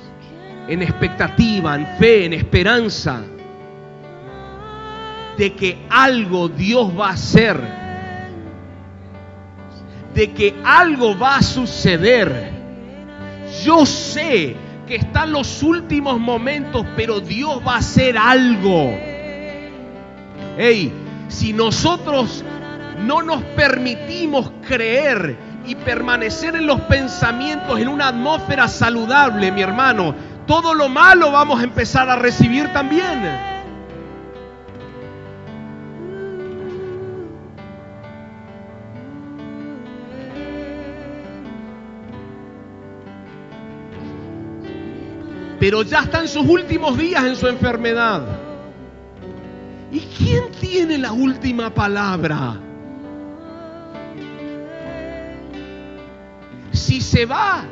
[0.68, 3.22] en expectativa, en fe, en esperanza
[5.36, 7.60] de que algo Dios va a hacer,
[10.14, 12.50] de que algo va a suceder.
[13.64, 14.56] Yo sé
[14.86, 19.11] que están los últimos momentos, pero Dios va a hacer algo.
[20.56, 20.92] Hey,
[21.28, 22.44] si nosotros
[23.00, 30.14] no nos permitimos creer y permanecer en los pensamientos en una atmósfera saludable, mi hermano,
[30.46, 33.52] todo lo malo vamos a empezar a recibir también.
[45.62, 48.41] pero ya está en sus últimos días en su enfermedad.
[49.92, 52.58] ¿Y quién tiene la última palabra?
[56.72, 57.62] Si se va,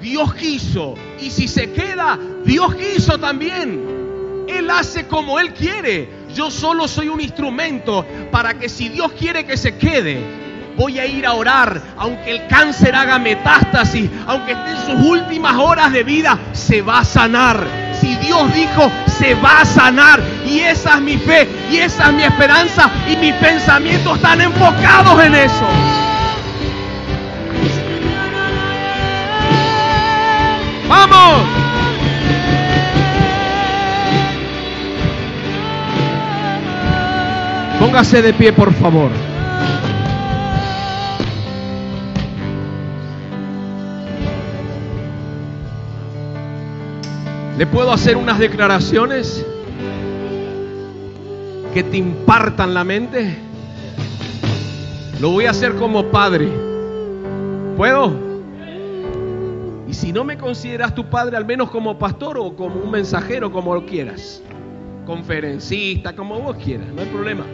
[0.00, 0.94] Dios quiso.
[1.18, 4.44] Y si se queda, Dios quiso también.
[4.46, 6.10] Él hace como Él quiere.
[6.34, 10.20] Yo solo soy un instrumento para que si Dios quiere que se quede,
[10.76, 15.56] voy a ir a orar, aunque el cáncer haga metástasis, aunque esté en sus últimas
[15.56, 17.89] horas de vida, se va a sanar.
[18.00, 20.20] Si Dios dijo, se va a sanar.
[20.46, 25.22] Y esa es mi fe, y esa es mi esperanza, y mis pensamientos están enfocados
[25.22, 25.66] en eso.
[30.88, 31.46] ¡Vamos!
[37.78, 39.29] Póngase de pie, por favor.
[47.58, 49.44] ¿Le puedo hacer unas declaraciones
[51.74, 53.36] que te impartan la mente?
[55.20, 56.48] Lo voy a hacer como padre.
[57.76, 58.12] ¿Puedo?
[59.86, 63.52] Y si no me consideras tu padre, al menos como pastor o como un mensajero,
[63.52, 64.42] como lo quieras.
[65.04, 67.44] Conferencista, como vos quieras, no hay problema.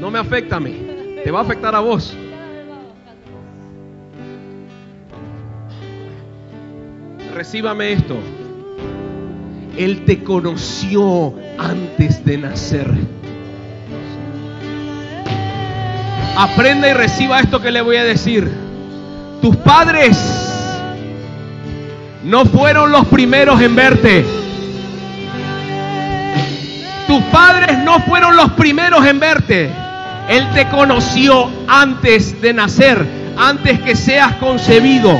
[0.00, 0.76] No me afecta a mí,
[1.24, 2.16] te va a afectar a vos.
[7.34, 8.16] Recíbame esto.
[9.78, 12.92] Él te conoció antes de nacer.
[16.36, 18.50] Aprenda y reciba esto que le voy a decir.
[19.40, 20.18] Tus padres
[22.24, 24.24] no fueron los primeros en verte.
[27.06, 29.70] Tus padres no fueron los primeros en verte.
[30.28, 33.06] Él te conoció antes de nacer,
[33.38, 35.16] antes que seas concebido.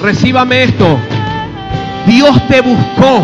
[0.00, 0.98] Recíbame esto.
[2.06, 3.22] Dios te buscó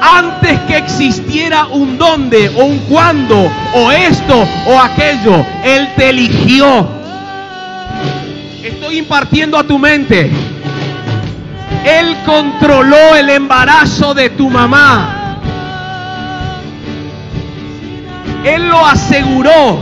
[0.00, 5.44] antes que existiera un dónde o un cuándo o esto o aquello.
[5.64, 6.88] Él te eligió.
[8.62, 10.30] Estoy impartiendo a tu mente.
[11.84, 15.38] Él controló el embarazo de tu mamá.
[18.44, 19.80] Él lo aseguró.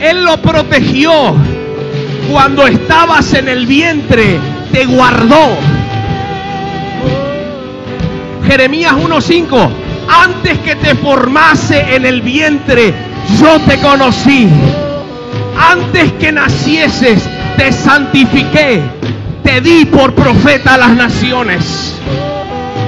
[0.00, 1.34] Él lo protegió.
[2.30, 4.38] Cuando estabas en el vientre,
[4.72, 5.56] te guardó.
[8.52, 9.70] Jeremías 1.5,
[10.24, 12.92] antes que te formase en el vientre,
[13.40, 14.46] yo te conocí.
[15.58, 17.26] Antes que nacieses,
[17.56, 18.82] te santifiqué.
[19.42, 21.94] Te di por profeta a las naciones.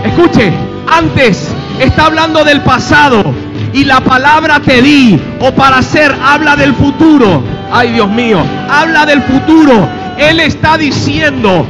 [0.05, 0.53] Escuche,
[0.87, 1.49] antes
[1.81, 3.25] está hablando del pasado
[3.73, 7.43] y la palabra te di o para ser habla del futuro.
[7.73, 9.89] Ay Dios mío, habla del futuro.
[10.19, 11.67] Él está diciendo,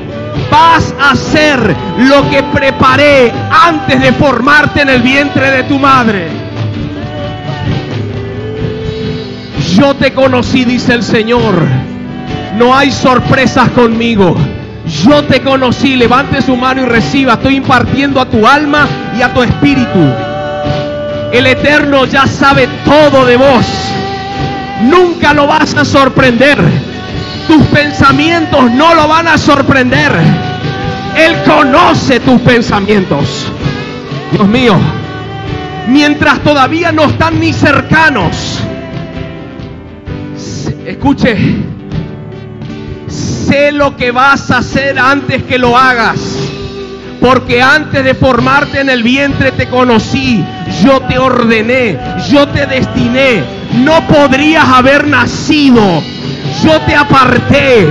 [0.51, 6.29] vas a hacer lo que preparé antes de formarte en el vientre de tu madre.
[9.77, 11.67] Yo te conocí, dice el Señor.
[12.57, 14.37] No hay sorpresas conmigo.
[15.05, 15.97] Yo te conocí.
[15.97, 17.35] Levante su mano y reciba.
[17.35, 18.87] Estoy impartiendo a tu alma
[19.19, 19.99] y a tu espíritu.
[21.33, 23.67] El Eterno ya sabe todo de vos.
[24.83, 26.94] Nunca lo vas a sorprender
[27.47, 30.13] tus pensamientos no lo van a sorprender.
[31.17, 33.47] Él conoce tus pensamientos.
[34.33, 34.77] Dios mío,
[35.89, 38.59] mientras todavía no están ni cercanos,
[40.87, 41.37] escuche,
[43.09, 46.19] sé lo que vas a hacer antes que lo hagas.
[47.21, 50.45] Porque antes de formarte en el vientre te conocí,
[50.83, 51.99] yo te ordené,
[52.29, 53.43] yo te destiné.
[53.83, 56.03] No podrías haber nacido
[56.63, 57.89] Yo te aparté.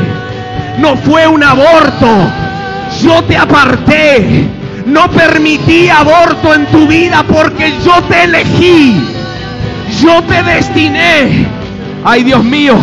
[0.80, 2.07] No fue un aborto.
[3.02, 4.48] Yo te aparté.
[4.85, 9.02] No permití aborto en tu vida porque yo te elegí.
[10.02, 11.48] Yo te destiné.
[12.03, 12.76] Ay Dios mío.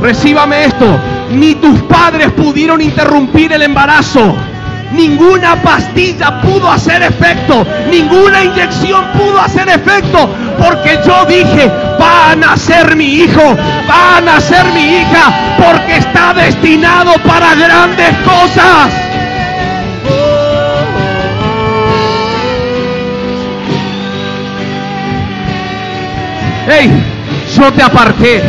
[0.00, 0.98] Recíbame esto.
[1.32, 4.34] Ni tus padres pudieron interrumpir el embarazo.
[4.92, 7.66] Ninguna pastilla pudo hacer efecto.
[7.90, 10.28] Ninguna inyección pudo hacer efecto.
[10.58, 13.56] Porque yo dije, va a nacer mi hijo.
[13.88, 15.56] Va a nacer mi hija.
[15.58, 18.92] Porque está destinado para grandes cosas.
[26.68, 26.90] Hey,
[27.56, 28.42] yo te aparté.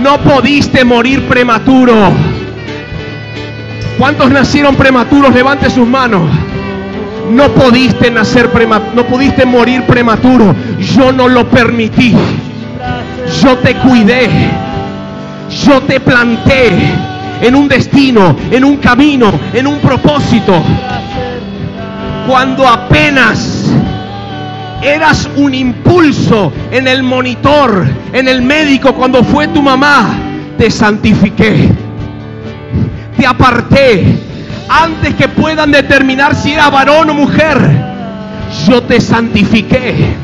[0.00, 2.29] No pudiste morir prematuro.
[4.00, 5.34] ¿Cuántos nacieron prematuros?
[5.34, 6.22] Levante sus manos.
[7.30, 10.54] No pudiste nacer prematuro, no pudiste morir prematuro.
[10.78, 12.14] Yo no lo permití.
[13.42, 14.26] Yo te cuidé.
[15.66, 16.72] Yo te planté
[17.42, 20.62] en un destino, en un camino, en un propósito.
[22.26, 23.70] Cuando apenas
[24.80, 30.08] eras un impulso en el monitor, en el médico, cuando fue tu mamá,
[30.56, 31.68] te santifiqué,
[33.20, 34.18] te aparté,
[34.66, 37.58] antes que puedan determinar si era varón o mujer,
[38.66, 40.16] yo te santifiqué,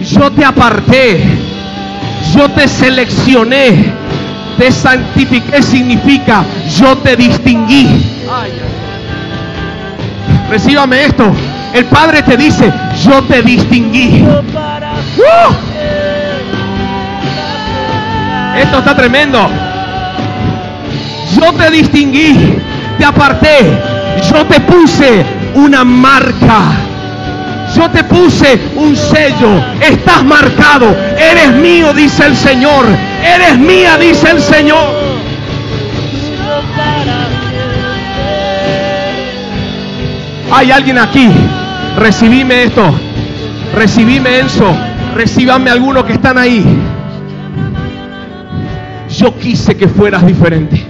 [0.00, 1.22] yo te aparté,
[2.34, 3.92] yo te seleccioné,
[4.56, 6.42] te santifiqué significa
[6.78, 7.86] yo te distinguí.
[10.48, 11.30] Recíbame esto.
[11.74, 12.72] El Padre te dice,
[13.04, 14.24] yo te distinguí.
[14.24, 15.54] ¡Uh!
[18.56, 19.69] Esto está tremendo.
[21.36, 22.58] Yo te distinguí,
[22.98, 23.78] te aparté,
[24.30, 25.24] yo te puse
[25.54, 26.72] una marca.
[27.76, 32.84] Yo te puse un sello, estás marcado, eres mío, dice el Señor,
[33.22, 35.10] eres mía, dice el Señor.
[40.52, 41.30] Hay alguien aquí
[41.96, 42.94] recibime esto,
[43.74, 44.74] recibime eso,
[45.14, 46.64] recíbame algunos que están ahí.
[49.18, 50.89] Yo quise que fueras diferente.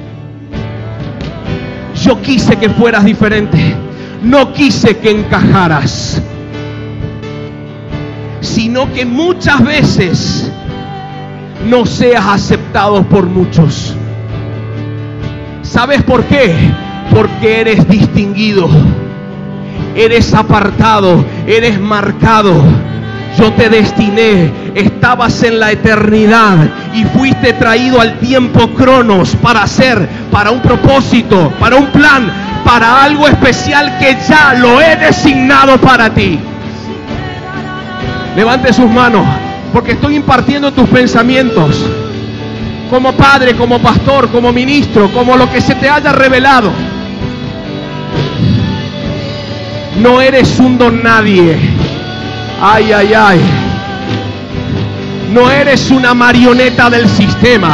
[2.02, 3.74] Yo quise que fueras diferente.
[4.22, 6.20] No quise que encajaras.
[8.40, 10.50] Sino que muchas veces
[11.68, 13.94] no seas aceptado por muchos.
[15.62, 16.54] ¿Sabes por qué?
[17.12, 18.68] Porque eres distinguido
[19.94, 22.62] eres apartado, eres marcado.
[23.38, 26.56] Yo te destiné, estabas en la eternidad
[26.92, 32.30] y fuiste traído al tiempo cronos para hacer, para un propósito, para un plan,
[32.64, 36.38] para algo especial que ya lo he designado para ti.
[38.36, 39.26] Levante sus manos,
[39.72, 41.84] porque estoy impartiendo tus pensamientos
[42.90, 46.72] como padre, como pastor, como ministro, como lo que se te haya revelado.
[50.00, 51.79] No eres un don nadie.
[52.62, 53.40] Ay, ay, ay.
[55.32, 57.70] No eres una marioneta del sistema.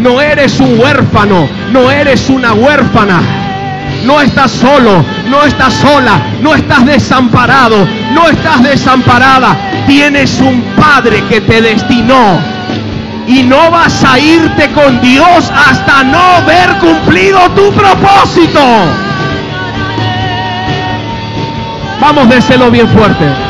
[0.00, 1.48] No eres un huérfano.
[1.72, 3.22] No eres una huérfana.
[4.04, 5.02] No estás solo.
[5.28, 6.20] No estás sola.
[6.42, 7.88] No estás desamparado.
[8.12, 9.56] No estás desamparada.
[9.86, 12.38] Tienes un Padre que te destinó.
[13.26, 18.60] Y no vas a irte con Dios hasta no ver cumplido tu propósito.
[21.98, 23.49] Vamos, déselo bien fuerte.